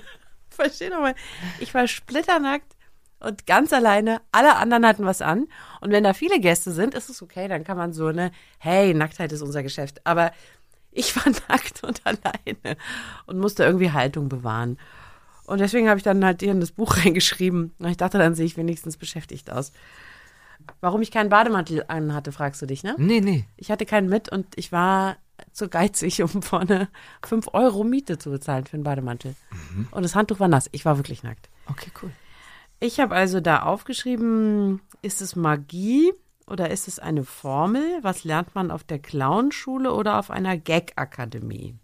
[0.50, 1.14] Versteh doch mal.
[1.60, 2.74] Ich war splitternackt
[3.20, 4.20] und ganz alleine.
[4.32, 5.46] Alle anderen hatten was an.
[5.80, 7.48] Und wenn da viele Gäste sind, ist es okay.
[7.48, 10.00] Dann kann man so, ne, hey, Nacktheit ist unser Geschäft.
[10.04, 10.32] Aber
[10.90, 12.76] ich war nackt und alleine
[13.26, 14.78] und musste irgendwie Haltung bewahren.
[15.46, 17.74] Und deswegen habe ich dann halt hier in das Buch reingeschrieben.
[17.78, 19.72] Und ich dachte, dann sehe ich wenigstens beschäftigt aus.
[20.80, 22.94] Warum ich keinen Bademantel an hatte, fragst du dich, ne?
[22.98, 23.46] Nee, nee.
[23.56, 25.16] Ich hatte keinen mit und ich war
[25.52, 26.88] zu geizig, um vorne
[27.24, 29.34] 5 Euro Miete zu bezahlen für einen Bademantel.
[29.92, 30.68] Und das Handtuch war nass.
[30.72, 31.48] Ich war wirklich nackt.
[31.66, 32.10] Okay, cool.
[32.80, 36.12] Ich habe also da aufgeschrieben, ist es Magie
[36.46, 37.82] oder ist es eine Formel?
[38.02, 41.74] Was lernt man auf der Clownschule oder auf einer Gag-Akademie?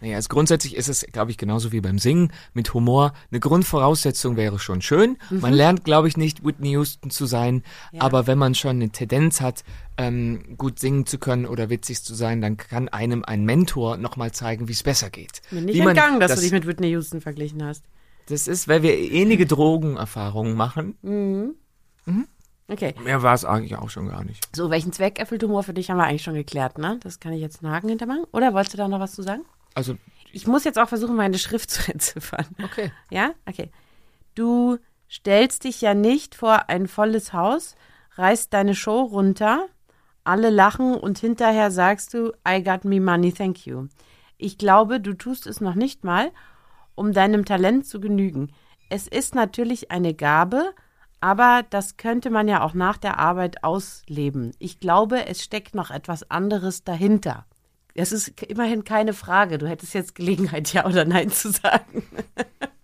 [0.00, 3.12] Naja, also grundsätzlich ist es, glaube ich, genauso wie beim Singen mit Humor.
[3.32, 5.18] Eine Grundvoraussetzung wäre schon schön.
[5.28, 8.02] Man lernt, glaube ich, nicht Whitney Houston zu sein, Ja.
[8.02, 9.64] aber wenn man schon eine Tendenz hat,
[9.96, 14.30] ähm, gut singen zu können oder witzig zu sein, dann kann einem ein Mentor nochmal
[14.30, 15.42] zeigen, wie es besser geht.
[15.50, 17.84] Mir nicht wie man entgangen, dass das, du dich mit Whitney Houston verglichen hast.
[18.28, 21.56] Das ist, weil wir ähnliche Drogenerfahrungen machen.
[22.70, 22.94] Okay.
[23.02, 24.54] Mehr war es eigentlich auch schon gar nicht.
[24.54, 26.98] So, welchen Zweck erfüllt Humor für dich, haben wir eigentlich schon geklärt, ne?
[27.02, 28.24] Das kann ich jetzt einen Haken hintermachen.
[28.32, 29.42] Oder wolltest du da noch was zu sagen?
[29.74, 29.96] Also,
[30.32, 32.44] Ich muss jetzt auch versuchen, meine Schrift zu entziffern.
[32.62, 32.92] okay.
[33.10, 33.30] Ja?
[33.46, 33.70] Okay.
[34.34, 34.76] Du
[35.10, 37.74] stellst dich ja nicht vor ein volles Haus,
[38.16, 39.66] reißt deine Show runter,
[40.24, 43.86] alle lachen und hinterher sagst du, I got me money, thank you.
[44.36, 46.30] Ich glaube, du tust es noch nicht mal,
[46.98, 48.52] um deinem Talent zu genügen.
[48.90, 50.74] Es ist natürlich eine Gabe,
[51.20, 54.52] aber das könnte man ja auch nach der Arbeit ausleben.
[54.58, 57.46] Ich glaube, es steckt noch etwas anderes dahinter.
[57.94, 59.58] Es ist immerhin keine Frage.
[59.58, 62.04] Du hättest jetzt Gelegenheit, ja oder nein zu sagen.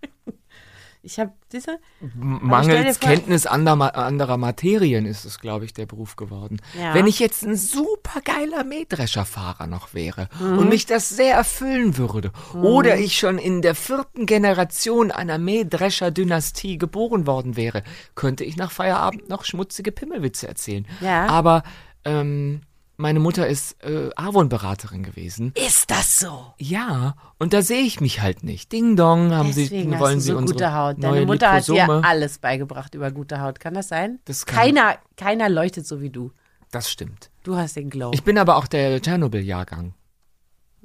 [1.05, 1.77] Ich habe diese.
[2.15, 6.59] Mangels vor- Kenntnis anderer, anderer Materien ist es, glaube ich, der Beruf geworden.
[6.81, 6.95] Ja.
[6.95, 10.57] Wenn ich jetzt ein super geiler Mähdrescherfahrer noch wäre Mhm.
[10.57, 16.77] und mich das sehr erfüllen würde oder ich schon in der vierten Generation einer Mähdrescher-Dynastie
[16.77, 17.83] geboren worden wäre,
[18.15, 20.87] könnte ich nach Feierabend noch schmutzige Pimmelwitze erzählen.
[21.01, 21.27] Ja.
[21.27, 21.63] Aber
[22.03, 22.61] ähm,
[22.97, 25.51] meine Mutter ist äh, Avon-Beraterin gewesen.
[25.55, 26.53] Ist das so?
[26.57, 28.71] Ja, und da sehe ich mich halt nicht.
[28.71, 31.03] Ding dong, haben Deswegen sie, hast wollen du sie so unsere gute Haut.
[31.03, 32.03] Deine Mutter hat dir Liposome.
[32.07, 33.59] alles beigebracht über gute Haut.
[33.59, 34.19] Kann das sein?
[34.25, 36.31] Das kann- keiner, keiner leuchtet so wie du.
[36.71, 37.29] Das stimmt.
[37.43, 38.11] Du hast den Glow.
[38.13, 39.93] Ich bin aber auch der Tschernobyl-Jahrgang.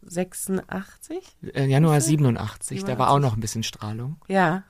[0.03, 1.19] 86?
[1.55, 3.15] Äh, Januar 87, da war 87.
[3.15, 4.17] auch noch ein bisschen Strahlung.
[4.29, 4.65] Ja.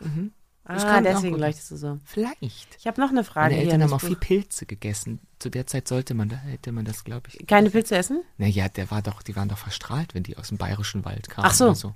[0.75, 1.99] Das Ah, deswegen leuchtest du so.
[2.05, 2.77] Vielleicht.
[2.79, 3.65] Ich habe noch eine Frage Meine.
[3.65, 4.21] Eltern haben auch viel Buch.
[4.21, 5.21] Pilze gegessen.
[5.39, 7.47] Zu der Zeit sollte man, da hätte man das, glaube ich.
[7.47, 8.23] Keine Pilze essen?
[8.39, 11.47] Naja, der war doch, die waren doch verstrahlt, wenn die aus dem bayerischen Wald kamen.
[11.49, 11.75] Ach so.
[11.75, 11.95] So.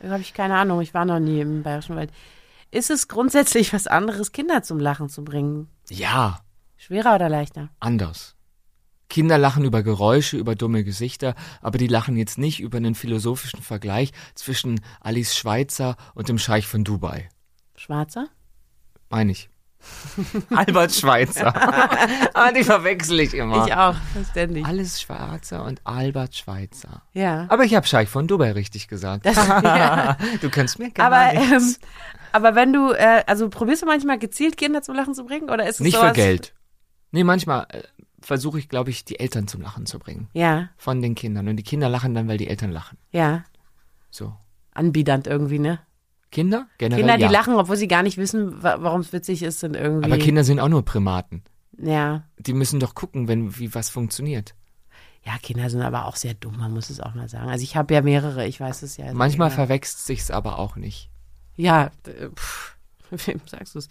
[0.00, 0.80] Da habe ich keine Ahnung.
[0.80, 2.10] Ich war noch nie im Bayerischen Wald.
[2.70, 5.68] Ist es grundsätzlich was anderes, Kinder zum Lachen zu bringen?
[5.88, 6.40] Ja,
[6.76, 7.70] Schwerer oder leichter?
[7.80, 8.34] anders.
[9.08, 13.62] Kinder lachen über Geräusche, über dumme Gesichter, aber die lachen jetzt nicht über einen philosophischen
[13.62, 17.28] Vergleich zwischen Alice Schweitzer und dem Scheich von Dubai.
[17.76, 18.28] Schwarzer?
[19.10, 19.48] Meine ich.
[20.50, 21.54] Albert Schweitzer.
[22.34, 23.66] ah, die verwechsel ich immer.
[23.66, 23.94] Ich auch,
[24.30, 24.64] ständig.
[24.64, 27.02] Alles Schwarzer und Albert Schweitzer.
[27.12, 27.46] Ja.
[27.48, 29.26] Aber ich habe Scheich von Dubai richtig gesagt.
[29.26, 30.16] Das, ja.
[30.40, 31.76] du kannst mir gar Aber, ähm,
[32.32, 35.50] aber wenn du, äh, also probierst du manchmal gezielt Kinder zum Lachen zu bringen?
[35.50, 36.54] Oder ist es Nicht für Geld.
[37.12, 37.82] Nee, manchmal äh,
[38.20, 40.28] versuche ich, glaube ich, die Eltern zum Lachen zu bringen.
[40.32, 41.48] Ja, Von den Kindern.
[41.48, 42.98] Und die Kinder lachen dann, weil die Eltern lachen.
[43.12, 43.44] ja.
[44.10, 44.34] So.
[44.72, 45.78] Anbiedernd irgendwie, ne?
[46.36, 46.66] Kinder?
[46.76, 47.30] Generell Kinder, die ja.
[47.30, 50.04] lachen, obwohl sie gar nicht wissen, wa warum es witzig ist, sind irgendwie.
[50.04, 51.42] Aber Kinder sind auch nur Primaten.
[51.78, 52.24] Ja.
[52.36, 54.54] Die müssen doch gucken, wenn wie was funktioniert.
[55.24, 57.48] Ja, Kinder sind aber auch sehr dumm, man muss es auch mal sagen.
[57.48, 59.06] Also ich habe ja mehrere, ich weiß es ja.
[59.06, 61.08] Also Manchmal verwechselt sich's aber auch nicht.
[61.56, 62.76] Ja, äh, pff,
[63.26, 63.88] wem sagst du es?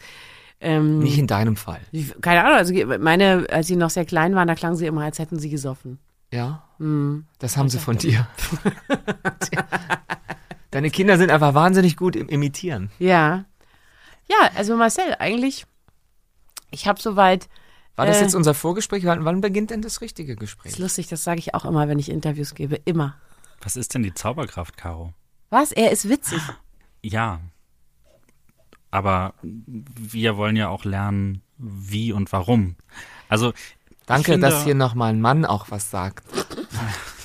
[0.62, 1.82] Ähm, Nicht in deinem Fall.
[1.92, 5.02] ich- keine Ahnung, also meine, als sie noch sehr klein waren, da klangen sie immer,
[5.02, 5.98] als hätten sie gesoffen.
[6.32, 6.64] Ja?
[6.78, 7.26] Hm.
[7.40, 8.28] Das haben sie von dir.
[10.76, 12.92] Deine Kinder sind einfach wahnsinnig gut im Imitieren.
[13.00, 13.46] Ja.
[14.28, 15.66] Ja, also Marcel, eigentlich,
[16.70, 17.48] Ich habe soweit,
[17.96, 18.24] War das Äh.
[18.24, 19.06] jetzt unser Vorgespräch?
[19.06, 20.74] Wann, wann beginnt denn das richtige Gespräch?
[20.74, 23.16] ist lustig, das sage ich auch immer, wenn ich Interviews gebe, immer.
[23.62, 25.14] Was ist denn die Zauberkraft, Caro?
[25.50, 25.72] Was?
[25.72, 26.42] Er ist witzig.
[27.02, 27.40] Ja.
[28.92, 32.76] Aber wir wollen ja auch lernen, wie und warum.
[33.30, 33.54] Also,
[34.08, 36.26] Danke, finde- dass hier nochmal ein Mann auch was sagt.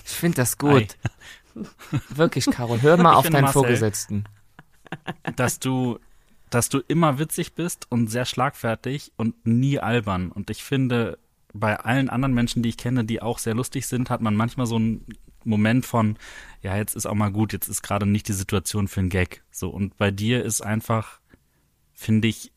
[0.05, 0.97] Ich finde das gut.
[2.11, 4.25] Wirklich, Caro, hör mal Ich auf deinen Marcel- Vorgesetzten.
[5.37, 5.99] dass du,
[6.51, 10.33] dass du immer witzig bist und sehr schlagfertig und nie albern.
[10.33, 11.19] Und ich finde,
[11.53, 14.67] bei allen anderen Menschen, die ich kenne, die auch sehr lustig sind, hat man manchmal
[14.67, 15.05] so einen
[15.45, 16.17] Moment von,
[16.63, 19.43] ja, jetzt ist auch mal gut, jetzt ist gerade nicht die Situation für einen Gag.
[19.51, 21.21] So, und bei dir ist einfach,
[21.93, 22.53] finde ich,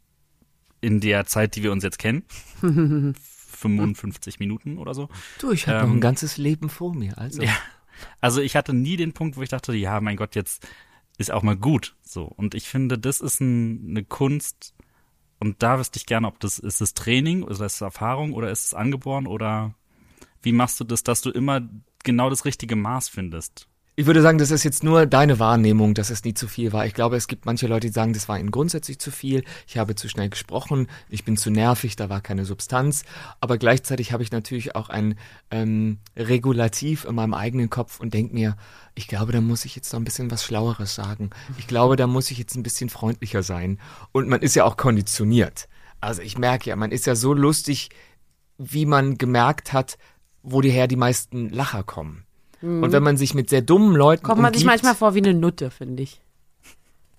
[0.82, 2.24] in der Zeit, die wir uns jetzt kennen,
[3.48, 7.18] 55 Minuten oder so, Du, ich habe noch Ähm, ein ganzes Leben vor mir.
[7.18, 7.54] Also, Ja.
[8.22, 10.68] Also ich hatte nie den Punkt, wo ich dachte, ja, mein Gott, jetzt
[11.18, 11.96] ist auch mal gut.
[12.02, 12.24] So.
[12.24, 14.74] Und ich finde, das ist ein, eine Kunst.
[15.40, 18.66] Und da wüsste ich gerne, ob das ist es Training, ist es Erfahrung oder ist
[18.66, 19.76] es angeboren oder
[20.42, 21.62] wie machst du das, dass du immer
[22.04, 23.68] genau das richtige Maß findest?
[23.96, 26.88] Ich würde sagen, das ist jetzt nur deine Wahrnehmung, dass es nie zu viel war.
[26.88, 29.44] Ich glaube, es gibt manche Leute, die sagen, das war ihnen grundsätzlich zu viel.
[29.68, 33.04] Ich habe zu schnell gesprochen, ich bin zu nervig, da war keine Substanz.
[33.40, 35.14] Aber gleichzeitig habe ich natürlich auch ein
[35.52, 38.58] ähm, Regulativ in meinem eigenen Kopf und denke mir,
[38.96, 41.30] ich glaube, da muss ich jetzt noch ein bisschen was Schlaueres sagen.
[41.60, 43.78] Ich glaube, da muss ich jetzt ein bisschen freundlicher sein.
[44.12, 45.70] Und man ist ja auch konditioniert.
[46.02, 47.90] Also ich merke ja, man ist ja so lustig,
[48.58, 50.00] wie man gemerkt hat,
[50.42, 52.26] woher die meisten Lacher kommen.
[52.64, 55.20] Und wenn man sich mit sehr dummen Leuten Kommt man sich umgibt- manchmal vor wie
[55.20, 56.22] eine Nutte, finde ich.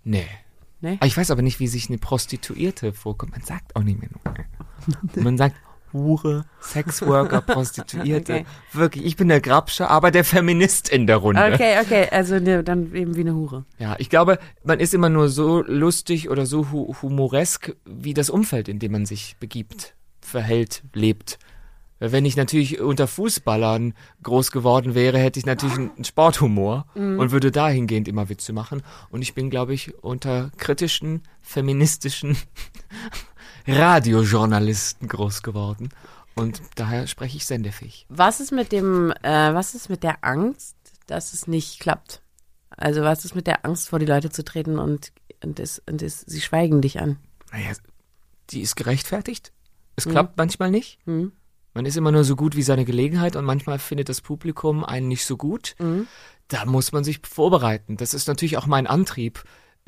[0.03, 0.27] Nee.
[0.81, 0.99] Nee?
[1.05, 3.33] Ich weiß aber nicht, wie sich eine Prostituierte vorkommt.
[3.33, 5.23] Man sagt auch nicht mehr nur.
[5.25, 5.57] Man sagt
[5.93, 8.33] Hure, Sexworker, Prostituierte.
[8.35, 8.47] Okay.
[8.73, 11.43] Wirklich, ich bin der Grabscher, aber der Feminist in der Runde.
[11.55, 13.65] Okay, okay, also ne, dann eben wie eine Hure.
[13.79, 18.29] Ja, ich glaube, man ist immer nur so lustig oder so hu humoresk, wie das
[18.29, 21.39] Umfeld, in dem man sich begibt, verhält, lebt.
[22.01, 27.51] Wenn ich natürlich unter Fußballern groß geworden wäre, hätte ich natürlich einen Sporthumor und würde
[27.51, 28.83] dahingehend immer Witze machen.
[29.11, 32.37] Und ich bin, glaube ich, unter kritischen, feministischen
[33.67, 35.91] Radiojournalisten groß geworden.
[36.35, 38.07] Und daher spreche ich sendefähig.
[38.09, 40.77] Was ist mit dem, äh, was ist mit der Angst,
[41.07, 42.23] dass es nicht klappt?
[42.71, 45.13] Also was ist mit der Angst, vor die Leute zu treten und,
[45.45, 47.19] und, es, und es, sie schweigen dich an?
[47.53, 47.71] Naja,
[48.51, 49.53] die ist gerechtfertigt.
[49.97, 50.99] Es klappt manchmal nicht.
[51.07, 51.33] Mhm.
[51.75, 55.09] Man ist immer nur so gut wie seine Gelegenheit und manchmal findet das Publikum einen
[55.09, 55.75] nicht so gut.
[56.49, 57.97] Da muss man sich vorbereiten.
[57.97, 59.43] Das ist natürlich auch mein Antrieb,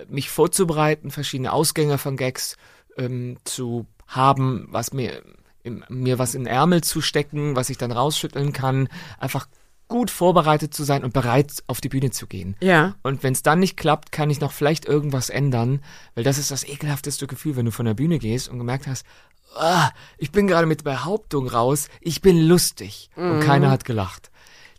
[0.09, 2.57] mich vorzubereiten, verschiedene Ausgänge von Gags
[2.97, 5.23] ähm, zu haben, was mir,
[5.63, 8.89] im, mir was in den Ärmel zu stecken, was ich dann rausschütteln kann.
[9.19, 9.47] Einfach
[9.89, 12.57] gut vorbereitet zu sein und bereit auf die Bühne zu gehen.
[12.61, 12.95] Ja.
[13.03, 15.81] Und wenn es dann nicht klappt, kann ich noch vielleicht irgendwas ändern,
[16.15, 19.07] weil das ist das ekelhafteste Gefühl, wenn du von der Bühne gehst und gemerkt hast,
[19.55, 24.31] ah, ich bin gerade mit Behauptung raus, ich bin lustig und keiner hat gelacht.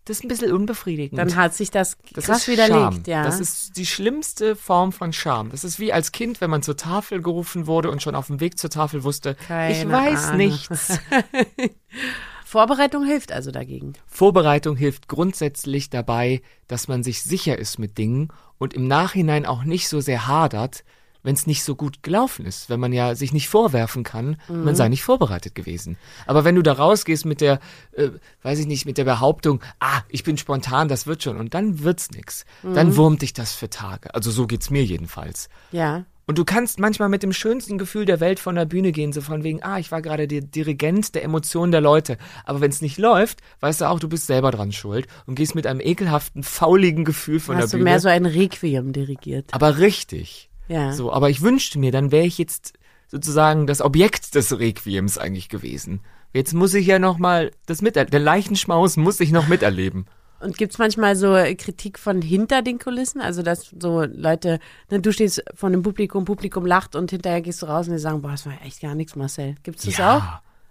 [0.05, 1.20] Das ist ein bisschen unbefriedigend.
[1.20, 3.03] Dann hat sich das, das krass widerlegt, Scham.
[3.08, 3.24] ja.
[3.24, 5.49] Das ist die schlimmste Form von Scham.
[5.49, 8.39] Das ist wie als Kind, wenn man zur Tafel gerufen wurde und schon auf dem
[8.39, 10.38] Weg zur Tafel wusste, Keine ich weiß Ahnung.
[10.38, 10.99] nichts.
[12.47, 13.91] Vorbereitung hilft also dagegen.
[14.05, 19.65] Vorbereitung hilft grundsätzlich dabei, dass man sich sicher ist mit Dingen und im Nachhinein auch
[19.65, 20.85] nicht so sehr hadert,
[21.23, 24.75] wenn es nicht so gut gelaufen ist, wenn man ja sich nicht vorwerfen kann, man
[24.75, 25.97] sei nicht vorbereitet gewesen.
[26.25, 27.59] Aber wenn du da rausgehst mit der,
[27.91, 28.11] äh,
[28.43, 31.83] weiß ich nicht, mit der Behauptung, ah, ich bin spontan, das wird schon, und dann
[31.83, 34.15] wird's nix, dann wurmt dich das für Tage.
[34.15, 35.49] Also so geht's mir jedenfalls.
[35.73, 36.05] Ja.
[36.28, 39.21] Und du kannst manchmal mit dem schönsten Gefühl der Welt von der Bühne gehen, so
[39.21, 42.17] von wegen, ah, ich war gerade der Dirigent der Emotionen der Leute.
[42.43, 45.55] Aber wenn es nicht läuft, weißt du auch, du bist selber dran schuld und gehst
[45.55, 47.89] mit einem ekelhaften, fauligen Gefühl von Hast der du Bühne.
[47.91, 49.53] mehr so ein Requiem dirigiert.
[49.53, 50.49] aber richtig.
[50.67, 50.91] Ja.
[50.91, 52.73] So, aber ich wünschte mir, dann wäre ich jetzt
[53.07, 56.01] sozusagen das Objekt des Requiems eigentlich gewesen.
[56.34, 60.07] Jetzt muss ich ja noch mal das mit, der Leichenschmaus muss ich noch miterleben.
[60.39, 63.21] Und gibt's manchmal so Kritik von hinter den Kulissen?
[63.21, 64.59] Also, dass so Leute,
[64.91, 67.99] ne, du stehst vor einem Publikum, Publikum lacht und hinterher gehst du raus und die
[67.99, 69.55] sagen, boah, das war echt gar nichts, Marcel.
[69.63, 70.23] Gibt's das auch?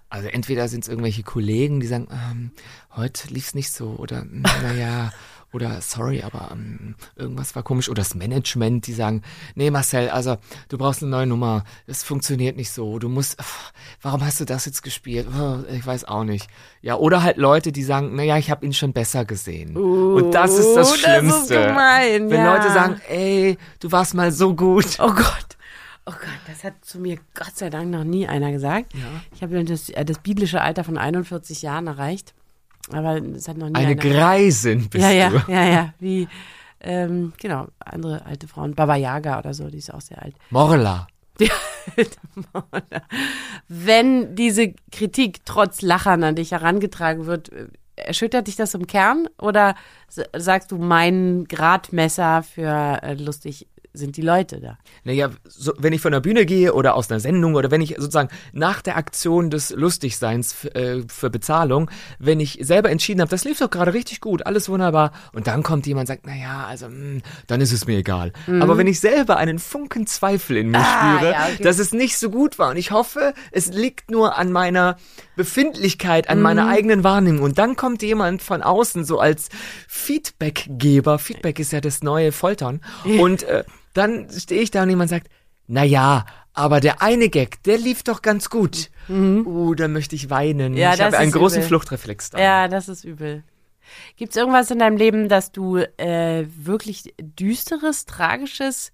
[0.09, 2.53] Also entweder sind es irgendwelche Kollegen, die sagen, ähm,
[2.95, 5.13] heute lief's nicht so oder naja,
[5.57, 7.89] oder sorry, aber ähm, irgendwas war komisch.
[7.89, 9.23] Oder das Management, die sagen,
[9.55, 10.37] nee Marcel, also
[10.69, 14.45] du brauchst eine neue Nummer, es funktioniert nicht so, du musst, pff, warum hast du
[14.45, 15.27] das jetzt gespielt?
[15.73, 16.49] Ich weiß auch nicht.
[16.83, 19.77] Ja, oder halt Leute, die sagen, naja, ich habe ihn schon besser gesehen.
[19.77, 21.67] Und das ist das das ist Schlimmste.
[21.67, 22.55] gemein, Wenn ja.
[22.55, 24.99] Leute sagen, ey, du warst mal so gut.
[24.99, 25.57] Oh Gott.
[26.05, 28.93] Oh Gott, das hat zu mir Gott sei Dank noch nie einer gesagt.
[29.35, 32.35] Ich habe ja das, äh, das biblische Alter von 41 Jahren erreicht.
[32.93, 35.53] Aber das hat noch nie Eine einer Greisin bist Ja, ja, du.
[35.53, 35.95] ja, ja.
[35.99, 36.29] Wie,
[36.81, 38.75] ähm, genau, andere alte Frauen.
[38.75, 40.35] Baba Yaga oder so, die ist auch sehr alt.
[40.51, 41.07] Morla.
[43.69, 47.67] Wenn diese Kritik trotz Lachern an dich herangetragen wird, äh,
[47.97, 49.29] erschüttert dich das im Kern?
[49.41, 49.75] Oder
[50.37, 53.67] sagst du, mein Gradmesser für äh, lustig
[53.97, 54.79] sind die Leute da?
[55.05, 57.97] Naja, so, wenn ich von der Bühne gehe oder aus einer Sendung oder wenn ich
[57.99, 61.91] sozusagen nach der Aktion des Lustigseins äh, für Bezahlung,
[62.21, 65.63] wenn ich selber entschieden habe, das lief doch gerade richtig gut, alles wunderbar, und dann
[65.65, 68.33] kommt jemand und sagt, naja, also, mh, dann ist es mir egal.
[68.61, 70.85] Aber wenn ich selber einen Funken Zweifel in mir Mhm.
[70.85, 71.63] Ah, spüre, ja, okay.
[71.63, 74.97] dass es nicht so gut war und ich hoffe, es liegt nur an meiner
[75.37, 76.71] Befindlichkeit, an meiner Mhm.
[76.71, 79.49] eigenen Wahrnehmung und dann kommt jemand von außen so als
[79.89, 83.65] Feedbackgeber, Feedback ist ja das neue Foltern, und äh,
[83.95, 85.29] dann stehe ich da und jemand sagt,
[85.67, 88.91] na ja, aber der eine Gag, der lief doch ganz gut.
[89.09, 90.73] Uh, da möchte ich weinen.
[90.73, 90.79] Mhm.
[90.79, 91.69] Ja, ich das habe einen großen übel.
[91.69, 92.39] Fluchtreflex da.
[92.41, 93.45] Ja, das ist übel.
[94.17, 98.91] Gibt es irgendwas in deinem Leben, dass du äh, wirklich düsteres, tragisches,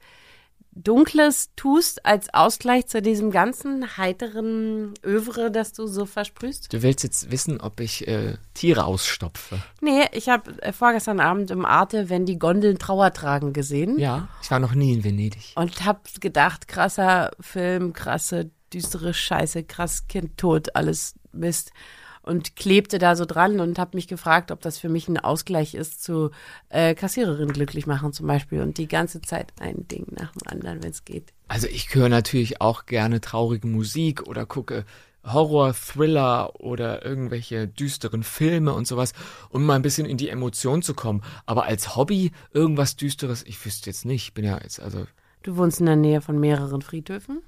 [0.74, 6.72] dunkles tust als Ausgleich zu diesem ganzen heiteren Övre, das du so versprühst?
[6.72, 9.62] Du willst jetzt wissen, ob ich äh, Tiere ausstopfe.
[9.80, 13.98] Nee, ich habe äh, vorgestern Abend im Arte, wenn die Gondeln Trauer tragen, gesehen.
[13.98, 15.52] Ja, ich war noch nie in Venedig.
[15.54, 21.72] Und hab gedacht, krasser Film, krasse, düstere Scheiße, krass Kind tot, alles Mist.
[22.22, 25.74] Und klebte da so dran und hab mich gefragt, ob das für mich ein Ausgleich
[25.74, 26.30] ist zu
[26.68, 28.60] äh, Kassiererin glücklich machen zum Beispiel.
[28.62, 31.32] Und die ganze Zeit ein Ding nach dem anderen, wenn es geht.
[31.48, 34.84] Also ich höre natürlich auch gerne traurige Musik oder gucke
[35.24, 39.12] Horror, Thriller oder irgendwelche düsteren Filme und sowas,
[39.50, 41.22] um mal ein bisschen in die Emotion zu kommen.
[41.46, 44.28] Aber als Hobby irgendwas Düsteres, ich wüsste jetzt nicht.
[44.28, 45.06] Ich bin ja jetzt, also
[45.42, 47.42] Du wohnst in der Nähe von mehreren Friedhöfen?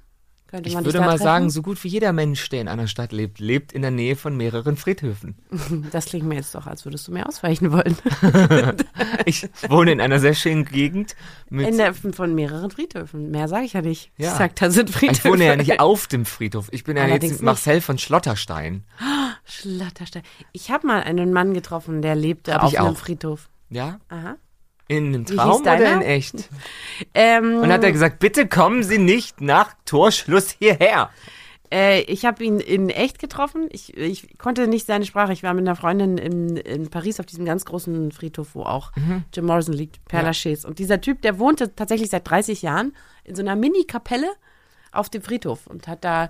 [0.55, 1.23] Könnte ich man würde mal treffen?
[1.23, 4.15] sagen, so gut wie jeder Mensch, der in einer Stadt lebt, lebt in der Nähe
[4.15, 5.35] von mehreren Friedhöfen.
[5.91, 7.95] Das klingt mir jetzt doch, als würdest du mir ausweichen wollen.
[9.25, 11.15] Ich wohne in einer sehr schönen Gegend
[11.49, 13.31] mit In der, von mehreren Friedhöfen.
[13.31, 14.11] Mehr sage ich ja nicht.
[14.17, 14.31] Ja.
[14.31, 15.27] Ich sag, da sind Friedhöfe.
[15.27, 16.67] ich wohne ja nicht auf dem Friedhof.
[16.71, 17.45] Ich bin ja Allerdings jetzt nicht.
[17.45, 18.83] Marcel von Schlotterstein.
[19.45, 20.23] Schlatterstein.
[20.51, 22.97] Ich habe mal einen Mann getroffen, der lebte Hab auf einem auch.
[22.97, 23.49] Friedhof.
[23.69, 23.99] Ja?
[24.09, 24.35] Aha.
[24.87, 26.49] In einem Traum oder in echt?
[27.13, 31.09] Ähm, Und hat er gesagt, bitte kommen Sie nicht nach Torschluss hierher.
[31.71, 33.67] äh, ich habe ihn in echt getroffen.
[33.71, 35.33] Ich, ich konnte nicht seine Sprache.
[35.33, 38.91] Ich war mit einer Freundin in, in Paris auf diesem ganz großen Friedhof, wo auch
[39.33, 40.65] Jim Morrison liegt, Père Lachaise.
[40.67, 44.27] Und dieser Typ, der wohnte tatsächlich seit 30 Jahren in so einer Mini-Kapelle
[44.91, 46.29] auf dem Friedhof und hat da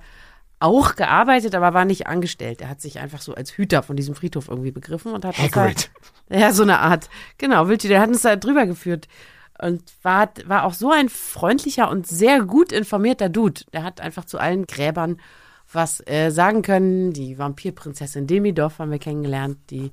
[0.59, 2.61] auch gearbeitet, aber war nicht angestellt.
[2.61, 5.43] Er hat sich einfach so als Hüter von diesem Friedhof irgendwie begriffen und hat da-
[5.43, 5.91] Hagrid.
[6.29, 7.09] Ja, so eine Art.
[7.37, 9.07] Genau, Wilti, der hat uns da drüber geführt.
[9.61, 13.61] Und war, war auch so ein freundlicher und sehr gut informierter Dude.
[13.73, 15.17] Der hat einfach zu allen Gräbern
[15.71, 17.13] was äh, sagen können.
[17.13, 19.91] Die Vampirprinzessin Demidorf haben wir kennengelernt, die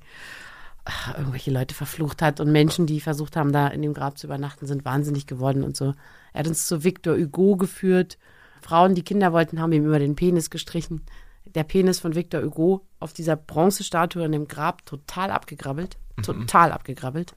[0.84, 2.40] ach, irgendwelche Leute verflucht hat.
[2.40, 5.76] Und Menschen, die versucht haben, da in dem Grab zu übernachten, sind wahnsinnig geworden und
[5.76, 5.94] so.
[6.32, 8.18] Er hat uns zu Victor Hugo geführt.
[8.62, 11.02] Frauen, die Kinder wollten, haben ihm über den Penis gestrichen.
[11.44, 15.96] Der Penis von Victor Hugo auf dieser Bronzestatue in dem Grab total abgegrabbelt.
[16.22, 17.34] Total abgegrabbelt.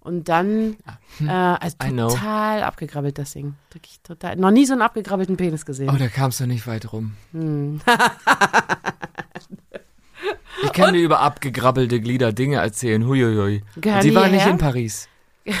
[0.00, 0.76] Und dann,
[1.20, 2.08] äh, also I know.
[2.08, 3.54] total abgegrabbelt, das Ding.
[3.70, 4.36] Wirklich total.
[4.36, 5.90] Noch nie so einen abgegrabbelten Penis gesehen.
[5.90, 7.12] Oh, da kamst du nicht weit rum.
[7.32, 7.80] Hm.
[10.62, 13.06] ich kann dir über abgegrabbelte Glieder Dinge erzählen.
[13.06, 13.62] Huiuiui.
[13.76, 15.08] Gehören Sie die waren nicht in Paris.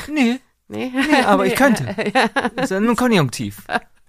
[0.08, 0.92] Nee, Nee.
[0.94, 1.84] nee, aber ich könnte.
[2.56, 3.64] Das ist ja ein Konjunktiv.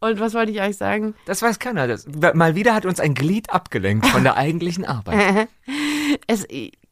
[0.00, 1.14] Und was wollte ich eigentlich sagen?
[1.26, 1.86] Das weiß keiner.
[1.86, 5.48] Das, mal wieder hat uns ein Glied abgelenkt von der eigentlichen Arbeit.
[6.26, 6.46] Es,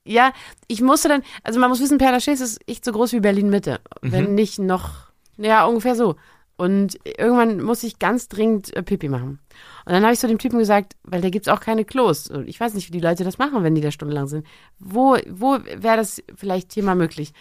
[0.05, 0.33] ja,
[0.69, 3.49] ich musste dann, also man muss wissen, Père Lachaise ist echt so groß wie Berlin
[3.49, 3.81] Mitte.
[4.03, 4.91] Wenn nicht noch,
[5.39, 6.17] ja, ungefähr so.
[6.57, 9.39] Und irgendwann muss ich ganz dringend äh, Pipi machen.
[9.87, 12.29] Und dann habe ich so dem Typen gesagt, weil da gibt's auch keine Klos.
[12.29, 14.45] Und ich weiß nicht, wie die Leute das machen, wenn die da stundenlang sind.
[14.81, 17.33] Wo, wo wäre das vielleicht hier mal möglich?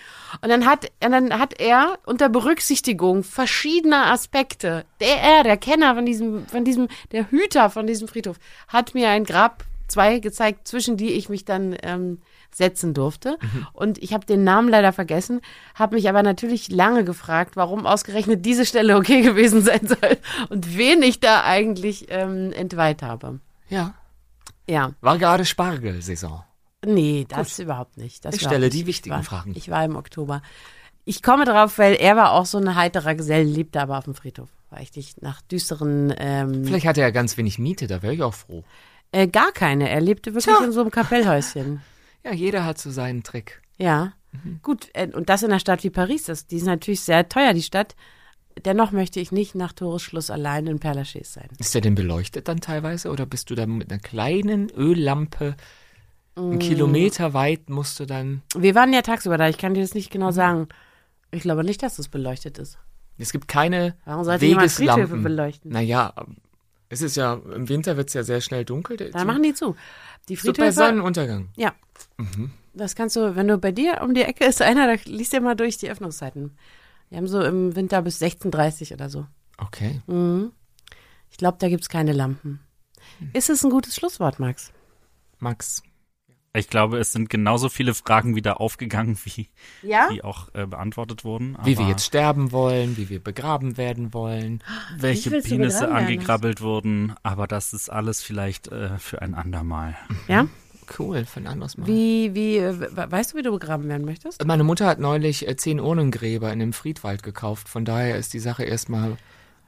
[0.43, 5.95] Und dann hat, und dann hat er unter Berücksichtigung verschiedener Aspekte, der er, der Kenner
[5.95, 8.37] von diesem, von diesem, der Hüter von diesem Friedhof,
[8.67, 12.19] hat mir ein Grab zwei gezeigt, zwischen die ich mich dann ähm,
[12.55, 13.37] setzen durfte.
[13.73, 15.41] Und ich habe den Namen leider vergessen,
[15.75, 20.17] habe mich aber natürlich lange gefragt, warum ausgerechnet diese Stelle okay gewesen sein soll
[20.49, 23.39] und wen ich da eigentlich ähm, entweiht habe.
[23.69, 23.93] Ja.
[24.67, 26.41] Ja, War gerade Spargelsaison.
[26.85, 28.25] nee, das überhaupt nicht.
[28.25, 28.73] Das Ich stelle nicht.
[28.73, 29.53] die Ich wichtigen war, Fragen.
[29.55, 30.41] Ich war im Oktober.
[31.03, 34.15] Ich komme drauf, weil er war auch so ein heiterer Gesell, lebte aber auf dem
[34.15, 34.49] Friedhof.
[34.71, 38.13] War ich nicht nach düsteren, ähm, Vielleicht hat er ja ganz wenig Miete, da wäre
[38.15, 38.63] ich auch froh.
[39.11, 39.87] äh, gar keine.
[39.89, 41.81] Er lebte wirklich in so einem Kapellhäuschen.
[42.25, 43.61] Ja, jeder hat so seinen Trick.
[43.77, 44.59] Ja, Mhm.
[44.63, 44.89] gut.
[44.93, 47.61] äh, Und das in einer Stadt wie Paris, das, die ist natürlich sehr teuer, die
[47.63, 47.95] Stadt.
[48.65, 51.49] Dennoch möchte ich nicht nach Toresschluss allein in Père Lachaise sein.
[51.59, 55.55] Ist der denn beleuchtet dann teilweise oder bist du da mit einer kleinen Öllampe
[56.37, 56.39] Mm.
[56.51, 59.93] einen Kilometer weit musst du dann Wir waren ja tagsüber da, ich kann dir das
[59.93, 60.13] nicht Mhm.
[60.13, 60.67] genau sagen.
[61.31, 62.77] Ich glaube nicht, dass es beleuchtet ist.
[63.17, 65.23] Es gibt keine Warum sollte jemand Friedhöfe Wegeslampen.
[65.23, 65.71] beleuchten?
[65.71, 66.13] Naja,
[66.89, 68.97] es ist ja, im Winter wird es ja sehr schnell dunkel.
[68.97, 69.75] Da machen die zu.
[70.29, 71.49] Die so bei Friedhöfe, Sonnenuntergang.
[71.55, 71.73] ja.
[72.73, 75.39] Das kannst du, wenn du bei dir um die Ecke ist einer, da liest dir
[75.39, 76.57] mal durch die Öffnungszeiten.
[77.09, 79.25] Die haben so im Winter bis 16.30 oder so.
[79.57, 80.01] Okay.
[80.07, 80.51] Mhm.
[81.31, 82.59] Ich glaube, da gibt's keine Lampen.
[83.33, 84.73] Ist es ein gutes Schlusswort, Max?
[85.39, 85.83] Max.
[86.55, 89.47] Ich glaube, es sind genauso viele Fragen wieder aufgegangen, wie,
[89.81, 90.09] Ja?
[90.11, 91.57] die auch äh, beantwortet wurden.
[91.63, 94.63] Wie wir jetzt sterben wollen, wie wir begraben werden wollen.
[94.97, 99.95] welche Penisse angegrabbelt wurden, aber das ist alles vielleicht äh, für ein andermal.
[100.27, 100.47] Ja?
[100.99, 101.87] Cool, für ein anderes Mal.
[101.87, 104.45] Wie, wie, äh, we- weißt du, wie du begraben werden möchtest?
[104.45, 107.67] Meine Mutter hat neulich äh, zehn Urnengräber in einem Friedwald gekauft.
[107.69, 109.17] Von daher ist die Sache erstmal.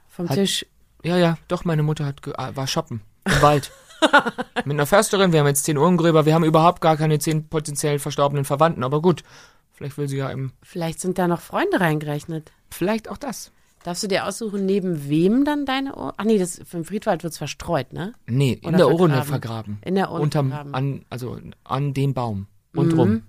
[0.08, 0.64] Vom Hat- Tisch.
[1.02, 3.72] Ja, ja, doch, meine Mutter hat ge- äh, war shoppen im Wald.
[4.64, 7.98] Mit einer Försterin, wir haben jetzt zehn Urnengräber, wir haben überhaupt gar keine zehn potenziell
[7.98, 9.22] verstorbenen Verwandten, aber gut.
[9.72, 10.52] Vielleicht will sie ja im.
[10.62, 12.50] Vielleicht sind da noch Freunde reingerechnet.
[12.68, 13.52] Vielleicht auch das.
[13.84, 16.14] Darfst du dir aussuchen, neben wem dann deine Ohr?
[16.16, 18.12] Ach nee, das, für den Friedwald wird's verstreut, ne?
[18.26, 19.24] Nee, in Oder der Urne vergraben.
[19.24, 19.78] vergraben.
[19.84, 20.74] In der Urne Unterm, vergraben.
[20.74, 22.48] an, also an dem Baum.
[22.76, 23.08] Rundrum.
[23.08, 23.22] Mhm.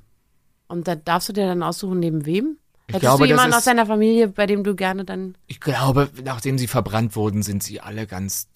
[0.68, 2.58] Und da darfst du dir dann aussuchen, neben wem?
[2.88, 5.38] Ich Hättest glaube, du jemanden aus deiner Familie, bei dem du gerne dann.
[5.46, 8.48] Ich glaube, nachdem sie verbrannt wurden, sind sie alle ganz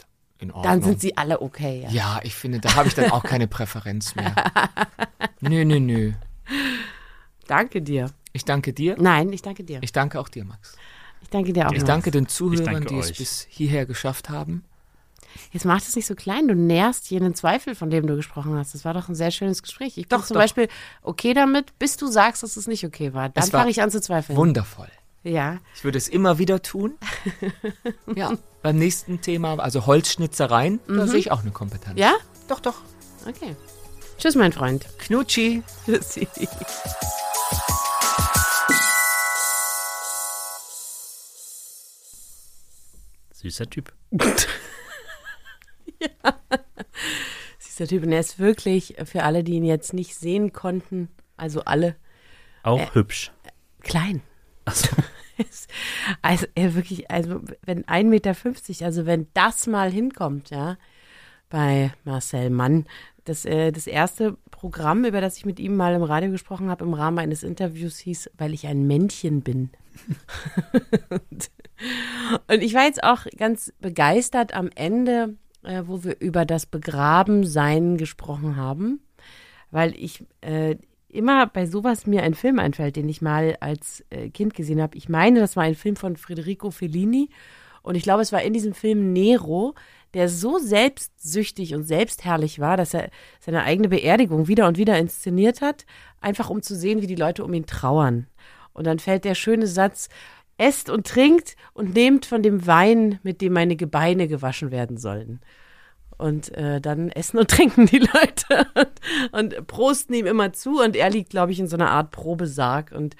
[0.44, 0.64] in Ordnung.
[0.64, 1.90] Dann sind sie alle okay, ja.
[1.90, 4.36] Ja, ich finde, da habe ich dann auch keine Präferenz mehr.
[5.42, 6.14] Nö, nö, nö.
[7.48, 8.12] Danke dir.
[8.32, 8.96] Ich danke dir.
[8.98, 9.80] Nein, ich danke dir.
[9.82, 10.78] Ich danke auch dir, Max.
[11.22, 11.72] Ich danke dir auch.
[11.72, 11.88] Ich Max.
[11.88, 14.64] danke den Zuhörern, danke die es bis hierher geschafft haben.
[15.52, 16.48] Jetzt mach es nicht so klein.
[16.48, 18.74] Du nährst jenen Zweifel, von dem du gesprochen hast.
[18.74, 19.98] Das war doch ein sehr schönes Gespräch.
[19.98, 20.42] Ich bin Doch, zum doch.
[20.42, 20.68] Beispiel
[21.02, 23.30] okay damit, bis du sagst, dass es nicht okay war.
[23.30, 24.38] Dann fange ich an zu zweifeln.
[24.38, 24.90] Wundervoll.
[25.24, 25.58] Ja.
[25.76, 26.98] Ich würde es immer wieder tun.
[28.16, 28.34] ja.
[28.62, 31.94] Beim nächsten Thema, also Holzschnitzereien, da sehe ich auch eine Kompetenz.
[31.96, 32.00] Mhm.
[32.02, 32.14] Ja?
[32.48, 32.76] Doch, doch.
[33.28, 33.56] Okay.
[34.18, 34.86] Tschüss, mein Freund.
[35.00, 35.64] Knutschi.
[35.86, 36.28] Tschüssi.
[43.32, 43.94] Süßer Typ.
[47.68, 51.64] Dieser Typ, und er ist wirklich, für alle, die ihn jetzt nicht sehen konnten, also
[51.66, 51.96] alle,
[52.62, 53.32] Auch Äh, hübsch.
[53.82, 54.22] klein.
[56.22, 58.36] Also, Also wirklich, also wenn 1,50 Meter,
[58.86, 60.78] also wenn das mal hinkommt, ja,
[61.50, 62.86] bei Marcel Mann,
[63.26, 66.86] das, äh, das erste Programm, über das ich mit ihm mal im Radio gesprochen habe,
[66.86, 69.72] im Rahmen eines Interviews hieß, weil ich ein Männchen bin.
[71.10, 71.52] und,
[72.48, 77.98] und ich war jetzt auch ganz begeistert am Ende, äh, wo wir über das Begrabensein
[77.98, 79.02] gesprochen haben,
[79.72, 80.76] weil ich äh,
[81.14, 84.98] immer bei sowas mir ein Film einfällt, den ich mal als äh, Kind gesehen habe.
[84.98, 87.30] Ich meine, das war ein Film von Federico Fellini
[87.84, 89.76] und ich glaube, es war in diesem Film Nero,
[90.14, 93.10] der so selbstsüchtig und selbstherrlich war, dass er
[93.40, 95.86] seine eigene Beerdigung wieder und wieder inszeniert hat,
[96.22, 98.28] einfach um zu sehen, wie die Leute um ihn trauern.
[98.74, 100.10] Und dann fällt der schöne Satz,
[100.58, 105.42] esst und trinkt und nehmt von dem Wein, mit dem meine Gebeine gewaschen werden sollen.
[106.24, 110.80] Und äh, dann essen und trinken die Leute und, und prosten ihm immer zu.
[110.82, 113.18] Und er liegt, glaube ich, in so einer Art Probesarg und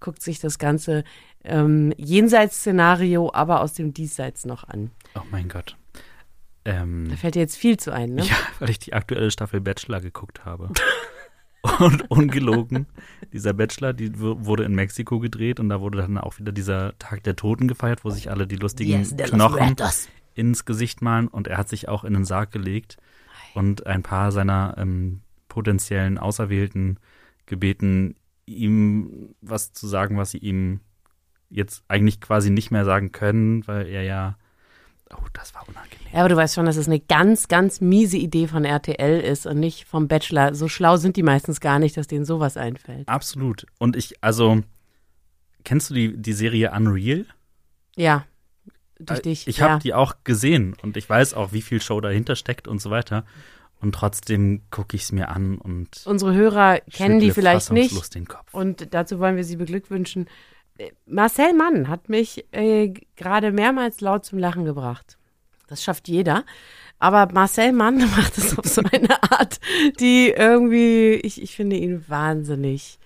[0.00, 1.04] guckt sich das ganze
[1.44, 4.90] ähm, Jenseits-Szenario, aber aus dem Diesseits noch an.
[5.16, 5.76] oh mein Gott.
[6.64, 8.22] Ähm, Da fällt dir jetzt viel zu ein, ne?
[8.24, 10.70] Ja, weil ich die aktuelle Staffel Bachelor geguckt habe.
[11.78, 12.86] und ungelogen,
[13.32, 17.22] dieser Bachelor, die wurde in Mexiko gedreht und da wurde dann auch wieder dieser Tag
[17.24, 19.76] der Toten gefeiert, wo sich alle die lustigen Yes, Knochen.
[20.36, 22.98] Ins Gesicht malen und er hat sich auch in den Sarg gelegt
[23.54, 26.98] und ein paar seiner ähm, potenziellen Auserwählten
[27.46, 30.80] gebeten, ihm was zu sagen, was sie ihm
[31.48, 34.36] jetzt eigentlich quasi nicht mehr sagen können, weil er ja,
[35.10, 36.12] oh, das war unangenehm.
[36.12, 39.46] Ja, aber du weißt schon, dass es eine ganz, ganz miese Idee von RTL ist
[39.46, 40.54] und nicht vom Bachelor.
[40.54, 43.08] So schlau sind die meistens gar nicht, dass denen sowas einfällt.
[43.08, 43.66] Absolut.
[43.78, 44.62] Und ich, also,
[45.64, 47.26] kennst du die, die Serie Unreal?
[47.96, 48.26] Ja,
[48.98, 49.46] durch Äh, dich.
[49.48, 49.70] Ich ja.
[49.70, 52.90] habe die auch gesehen und ich weiß auch, wie viel Show dahinter steckt und so
[52.90, 53.24] weiter.
[53.80, 58.14] Und trotzdem gucke ich es mir an und Unsere Hörer kennen die vielleicht nicht.
[58.14, 58.52] den Kopf.
[58.54, 60.28] Und dazu wollen wir Sie beglückwünschen.
[60.78, 65.18] Äh, Marcel Mann hat mich äh, gerade mehrmals laut zum Lachen gebracht.
[65.68, 66.44] Das schafft jeder.
[66.98, 69.60] Aber Marcel Mann macht es auf so eine Art,
[70.00, 72.98] die irgendwie, ich, ich finde ihn wahnsinnig,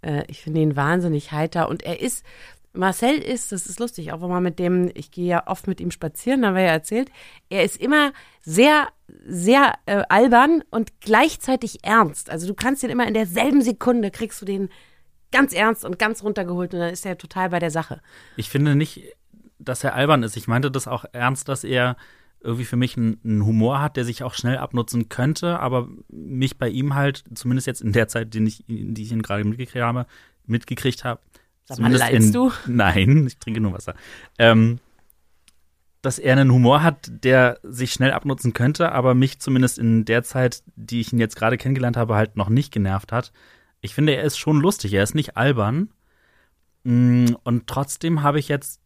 [0.00, 1.68] äh, ich finde ihn wahnsinnig heiter.
[1.68, 2.24] Und er ist,
[2.72, 5.80] Marcel ist, das ist lustig, auch wenn man mit dem, ich gehe ja oft mit
[5.80, 7.10] ihm spazieren, haben wir ja erzählt,
[7.48, 8.12] er ist immer
[8.42, 8.88] sehr,
[9.26, 12.30] sehr äh, albern und gleichzeitig ernst.
[12.30, 14.68] Also du kannst ihn immer in derselben Sekunde, kriegst du den
[15.32, 18.00] ganz ernst und ganz runtergeholt und dann ist er total bei der Sache.
[18.36, 19.02] Ich finde nicht,
[19.58, 20.36] dass er albern ist.
[20.36, 21.96] Ich meinte das auch ernst, dass er
[22.40, 26.68] irgendwie für mich einen, Humor hat, der sich auch schnell abnutzen könnte, aber mich bei
[26.68, 30.06] ihm halt, zumindest jetzt in der Zeit, die ich, die ich ihn gerade mitgekriegt habe,
[30.46, 31.20] mitgekriegt habe,
[31.76, 32.52] Sag mal, leidst in, du?
[32.66, 33.94] Nein, ich trinke nur Wasser.
[34.38, 34.78] Ähm,
[36.02, 40.22] dass er einen Humor hat, der sich schnell abnutzen könnte, aber mich zumindest in der
[40.22, 43.32] Zeit, die ich ihn jetzt gerade kennengelernt habe, halt noch nicht genervt hat.
[43.82, 45.90] Ich finde, er ist schon lustig, er ist nicht albern.
[46.84, 48.80] Mm, Und trotzdem habe ich jetzt,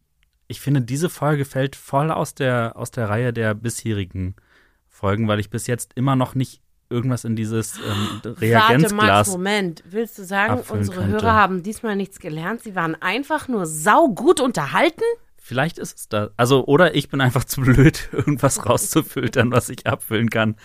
[0.47, 4.35] ich finde, diese Folge fällt voll aus der, aus der Reihe der bisherigen
[4.89, 7.83] Folgen, weil ich bis jetzt immer noch nicht irgendwas in dieses ähm,
[8.13, 9.27] Warte, Max, Reagenzglas.
[9.29, 9.83] Moment.
[9.89, 11.11] Willst du sagen, unsere könnte.
[11.13, 12.61] Hörer haben diesmal nichts gelernt?
[12.61, 15.03] Sie waren einfach nur saugut unterhalten?
[15.37, 16.29] Vielleicht ist es da.
[16.37, 20.55] Also, oder ich bin einfach zu blöd, irgendwas rauszufiltern, was ich abfüllen kann.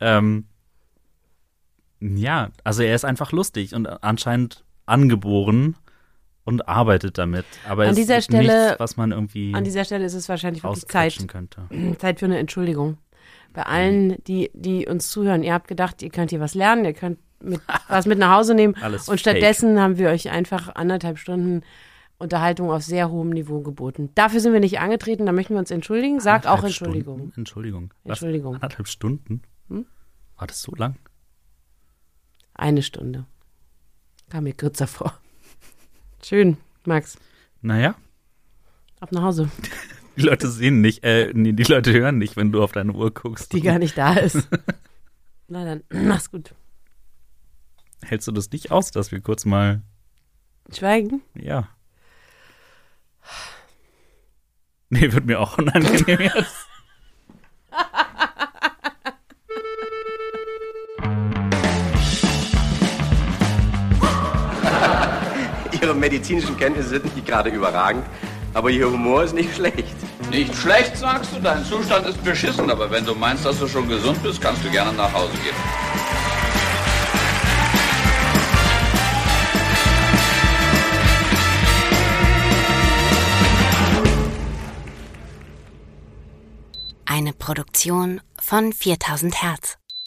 [0.00, 0.46] Ähm,
[2.00, 5.76] ja, also er ist einfach lustig und anscheinend angeboren
[6.44, 7.44] und arbeitet damit.
[7.68, 10.28] Aber An es dieser ist Stelle- nichts, was man irgendwie An dieser Stelle ist es
[10.28, 11.62] wahrscheinlich wirklich Zeit, könnte.
[11.98, 12.98] Zeit für eine Entschuldigung.
[13.52, 16.92] Bei allen, die, die uns zuhören, ihr habt gedacht, ihr könnt hier was lernen, ihr
[16.92, 18.74] könnt mit, was mit nach Hause nehmen.
[18.80, 21.62] Alles und stattdessen haben wir euch einfach anderthalb Stunden
[22.18, 24.10] Unterhaltung auf sehr hohem Niveau geboten.
[24.14, 26.20] Dafür sind wir nicht angetreten, da möchten wir uns entschuldigen.
[26.20, 27.18] Sagt auch Entschuldigung.
[27.18, 27.34] Stunden?
[27.36, 27.94] Entschuldigung.
[28.04, 28.18] Was?
[28.18, 28.54] Entschuldigung.
[28.54, 29.42] Anderthalb Stunden?
[29.68, 29.86] Hm?
[30.36, 30.96] War das so lang?
[32.54, 33.26] Eine Stunde.
[34.30, 35.14] Kam mir kürzer vor.
[36.22, 37.16] Schön, Max.
[37.62, 37.94] Naja,
[39.00, 39.48] Ab nach Hause,
[40.18, 43.12] die Leute sehen nicht, äh, nee, die Leute hören nicht, wenn du auf deine Uhr
[43.12, 43.52] guckst.
[43.52, 44.48] die gar nicht da ist.
[45.48, 46.54] Na dann, mach's gut.
[48.02, 49.82] Hältst du das nicht aus, dass wir kurz mal,
[50.76, 51.22] Schweigen?
[51.34, 51.68] ja.
[54.90, 56.66] Nee, wird mir auch unangenehm jetzt.
[65.82, 68.04] Ihre medizinischen Kenntnisse sind nicht gerade überragend,
[68.54, 69.94] aber Ihr Humor ist nicht schlecht.
[70.30, 73.88] Nicht schlecht, sagst du, dein Zustand ist beschissen, aber wenn du meinst, dass du schon
[73.88, 75.54] gesund bist, kannst du gerne nach Hause gehen.
[87.06, 89.78] Eine Produktion von 4000 Hertz.